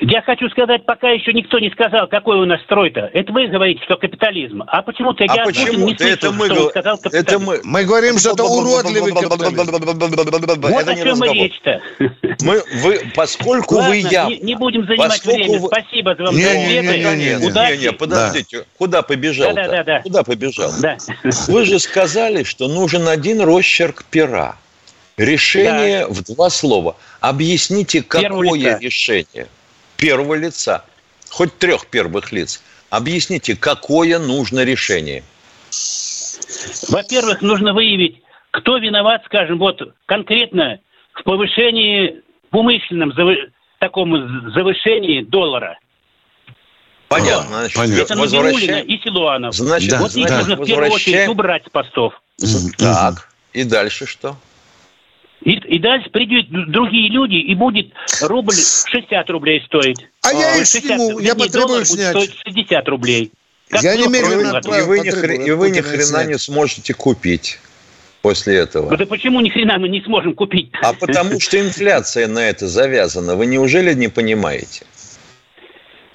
Я 0.08 0.22
хочу 0.22 0.49
сказать, 0.49 0.86
пока 0.86 1.10
еще 1.10 1.34
никто 1.34 1.58
не 1.58 1.72
сказал, 1.72 2.08
какой 2.08 2.38
у 2.38 2.45
нас 2.45 2.62
строй-то. 2.62 3.10
Это 3.12 3.32
вы 3.32 3.47
говорите, 3.47 3.84
что 3.84 3.97
капитализм. 3.97 4.64
А 4.68 4.84
почему-то 4.84 5.24
а 5.24 5.36
я 5.36 5.45
почему? 5.45 5.88
не 5.88 5.97
слышал, 5.97 6.14
это 6.14 6.32
мы, 6.32 6.45
что 6.45 6.64
он 6.64 6.70
сказал 6.70 6.97
капитализм. 6.97 7.28
Это 7.28 7.39
мы, 7.39 7.62
мы 7.64 7.84
говорим, 7.86 8.20
что 8.20 8.32
это 8.32 8.43
уродливый 8.43 9.14
капитализм. 9.14 10.62
Вот 10.62 10.88
о 10.88 10.95
чем 10.95 11.24
и 11.24 11.34
речь-то. 11.34 11.82
Мы, 12.41 12.62
вы, 12.84 13.01
поскольку 13.16 13.76
Ладно, 13.76 13.89
вы 13.89 13.97
я... 13.97 14.26
Не, 14.26 14.38
не 14.39 14.56
будем 14.56 14.86
занимать 14.86 15.26
время. 15.26 15.60
Вы... 15.60 15.68
Спасибо 15.68 16.16
за 16.16 16.24
вам 16.24 16.36
не, 16.36 16.43
ответы. 16.43 16.68
Не, 16.68 16.82
не, 16.82 17.16
не, 17.16 17.78
не, 17.78 17.78
не, 17.78 17.91
подождите. 17.91 18.60
Да. 18.60 18.66
Куда 18.78 19.01
побежал 19.01 19.53
да, 19.56 19.68
да, 19.68 19.84
да, 19.84 20.01
Куда 20.01 20.24
побежал? 20.24 20.72
Да. 20.82 20.97
Вы 21.47 21.66
же 21.66 21.80
сказали, 21.80 22.43
что 22.43 22.68
нужен 22.68 23.08
один 23.08 23.41
росчерк 23.41 24.03
пера. 24.06 24.58
Решение 25.18 26.06
да. 26.06 26.14
в 26.14 26.24
два 26.24 26.49
слова. 26.49 26.95
Объясните, 27.22 28.03
какое 28.03 28.78
решение? 28.80 29.47
Первого 29.98 30.36
лица, 30.36 30.86
хоть 31.30 31.58
трех 31.58 31.88
первых 31.88 32.32
лиц. 32.32 32.62
Объясните, 32.89 33.56
какое 33.56 34.20
нужно 34.20 34.64
решение? 34.64 35.24
Во-первых, 36.89 37.41
нужно 37.41 37.74
выявить, 37.74 38.22
кто 38.52 38.78
виноват, 38.78 39.24
скажем, 39.26 39.60
вот 39.60 39.82
конкретно 40.06 40.80
в 41.14 41.24
повышении, 41.24 42.22
в 42.52 42.58
умышленном 42.58 43.14
завы, 43.14 43.52
таком 43.80 44.52
завышении 44.54 45.24
доллара. 45.24 45.78
Понятно. 47.08 47.60
Значит, 47.60 47.78
Понятно. 47.78 48.02
Это 48.02 48.16
Возвращаем... 48.18 48.86
и 48.88 48.98
Силуанов. 49.04 49.54
Значит, 49.54 49.93
вот 49.93 50.12
значит, 50.12 50.32
их 50.32 50.38
нужно 50.38 50.56
в 50.56 50.66
первую 50.66 50.91
очередь 50.91 51.28
убрать 51.28 51.66
с 51.66 51.70
постов. 51.70 52.14
Так, 52.78 53.30
и 53.54 53.64
дальше 53.64 54.06
что? 54.06 54.38
И, 55.46 55.52
и 55.52 55.80
дальше 55.80 56.10
придут 56.10 56.48
другие 56.72 57.10
люди, 57.10 57.36
и 57.36 57.54
будет 57.54 57.93
рубль 58.22 58.54
60 58.54 59.30
рублей 59.30 59.62
стоить. 59.68 60.00
А, 60.24 60.30
а 60.30 60.34
я 60.34 60.58
их 60.58 60.66
сниму, 60.66 61.20
я 61.20 61.36
потребую 61.36 61.86
снять. 61.86 62.18
Стоит 62.18 62.34
60 62.48 62.88
рублей. 62.89 63.32
Как 63.70 63.84
я 63.84 63.96
немедленно 63.96 64.58
и 64.58 64.82
вы, 64.82 65.00
ни 65.00 65.10
хрена, 65.12 65.43
и 65.43 65.52
вы 65.52 65.70
ни 65.70 65.82
хрена 65.82 66.26
не 66.26 66.39
сможете 66.39 66.96
купить 66.96 67.60
после 68.24 68.56
этого. 68.56 68.98
Да 68.98 69.06
почему 69.06 69.39
ни 69.39 69.50
хрена 69.50 69.78
мы 69.78 69.88
не 69.88 70.02
сможем 70.02 70.34
купить? 70.34 70.72
А 70.82 70.93
потому 70.93 71.39
что 71.39 71.60
инфляция 71.60 72.28
на 72.28 72.39
это 72.39 72.68
завязана. 72.68 73.36
Вы 73.36 73.46
неужели 73.46 73.93
не 73.93 74.08
понимаете? 74.08 74.86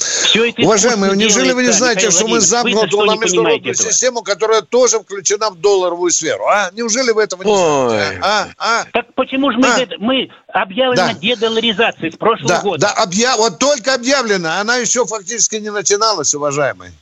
Все 0.01 0.48
это 0.48 0.62
Уважаемые, 0.62 1.14
неужели 1.14 1.53
вы 1.53 1.62
не 1.62 1.72
знаете, 1.72 2.11
что 2.11 2.26
мы 2.26 2.40
замкнуты 2.40 2.96
на 2.96 3.16
международную 3.16 3.74
систему, 3.74 4.22
которая 4.22 4.62
тоже 4.62 4.98
включена 4.98 5.51
в 5.51 5.61
долларовую 5.61 6.11
сферу? 6.11 6.46
А? 6.46 6.70
Неужели 6.72 7.11
вы 7.11 7.22
этого 7.22 7.42
не 7.42 7.55
знаете? 7.55 8.20
А? 8.22 8.48
А? 8.59 8.84
Так 8.92 9.12
почему 9.14 9.53
же 9.53 9.59
мы, 9.59 9.68
а? 9.68 9.86
мы 9.98 10.30
объявлена 10.48 11.09
да. 11.09 11.14
дедоларизация 11.14 12.11
с 12.11 12.16
прошлого 12.16 12.48
да, 12.48 12.61
года? 12.62 12.80
Да, 12.80 13.03
объяв... 13.03 13.36
вот 13.36 13.59
только 13.59 13.94
объявлена, 13.94 14.61
она 14.61 14.76
еще 14.76 15.05
фактически 15.05 15.57
не 15.57 15.70
начиналась, 15.70 16.34
уважаемые. 16.34 16.92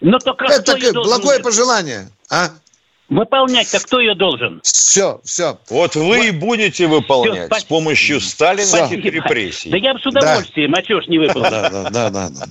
Но 0.00 0.18
только 0.18 0.44
Это 0.44 0.62
такое 0.62 0.92
благое 0.92 1.40
пожелание. 1.40 2.08
А? 2.30 2.50
Выполнять-то 3.08 3.78
кто 3.80 4.00
ее 4.00 4.16
должен? 4.16 4.60
Все, 4.64 5.20
все. 5.24 5.58
Вот 5.68 5.94
вы 5.94 6.02
вот. 6.02 6.24
и 6.24 6.30
будете 6.32 6.88
выполнять 6.88 7.52
все, 7.52 7.60
с 7.60 7.64
помощью 7.64 8.20
сталинских 8.20 9.04
репрессий. 9.04 9.70
Да 9.70 9.76
я 9.76 9.94
бы 9.94 10.00
с 10.00 10.06
удовольствием, 10.06 10.72
да. 10.72 10.78
а 10.78 10.82
чего 10.82 11.00
ж 11.00 11.06
не 11.06 11.18
выполнил? 11.18 11.50
Да, 11.50 11.90
да, 11.90 12.10
да. 12.10 12.28
да. 12.30 12.46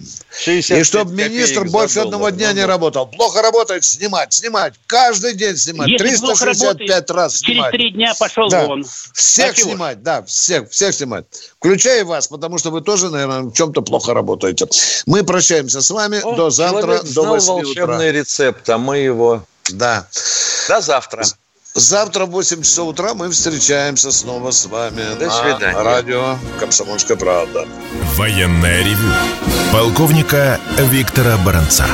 И 0.53 0.83
чтобы 0.83 1.11
министр 1.11 1.65
больше 1.65 1.99
одного 1.99 2.29
дня 2.29 2.53
не 2.53 2.63
работал. 2.63 3.05
Плохо 3.05 3.41
работает, 3.41 3.83
снимать, 3.83 4.31
снимать. 4.31 4.75
Каждый 4.87 5.33
день 5.33 5.57
снимать. 5.57 5.89
Если 5.89 6.05
365 6.05 7.09
раз 7.09 7.39
снимать. 7.39 7.71
Через 7.71 7.71
три 7.71 7.91
дня 7.91 8.13
пошел 8.17 8.47
да. 8.47 8.65
вон. 8.65 8.85
Всех 9.13 9.51
а 9.51 9.55
снимать, 9.55 10.03
да, 10.03 10.23
всех, 10.23 10.69
всех 10.69 10.93
снимать. 10.93 11.25
Включая 11.57 12.05
вас, 12.05 12.27
потому 12.27 12.59
что 12.59 12.71
вы 12.71 12.79
тоже, 12.79 13.09
наверное, 13.09 13.41
в 13.41 13.53
чем-то 13.53 13.81
плохо 13.81 14.13
работаете. 14.13 14.67
Мы 15.05 15.23
прощаемся 15.23 15.81
с 15.81 15.89
вами 15.91 16.21
О, 16.23 16.35
до 16.35 16.49
завтра, 16.49 17.01
до 17.03 17.23
8 17.23 17.47
волшебный 17.47 18.09
утра. 18.09 18.11
рецепт, 18.11 18.69
а 18.69 18.77
мы 18.77 18.99
его 18.99 19.43
да. 19.71 20.07
До 20.67 20.81
завтра. 20.81 21.23
Завтра 21.73 22.25
в 22.25 22.29
8 22.29 22.61
часов 22.61 22.87
утра 22.89 23.13
мы 23.13 23.29
встречаемся 23.29 24.09
снова 24.11 24.51
с 24.51 24.65
вами 24.65 25.03
До 25.19 25.29
свидания. 25.29 25.77
радио 25.81 26.37
«Комсомольская 26.57 27.17
правда». 27.17 27.67
Военная 28.15 28.81
ревю. 28.81 29.11
Полковника 29.73 30.57
Виктора 30.77 31.35
Баранца. 31.37 31.85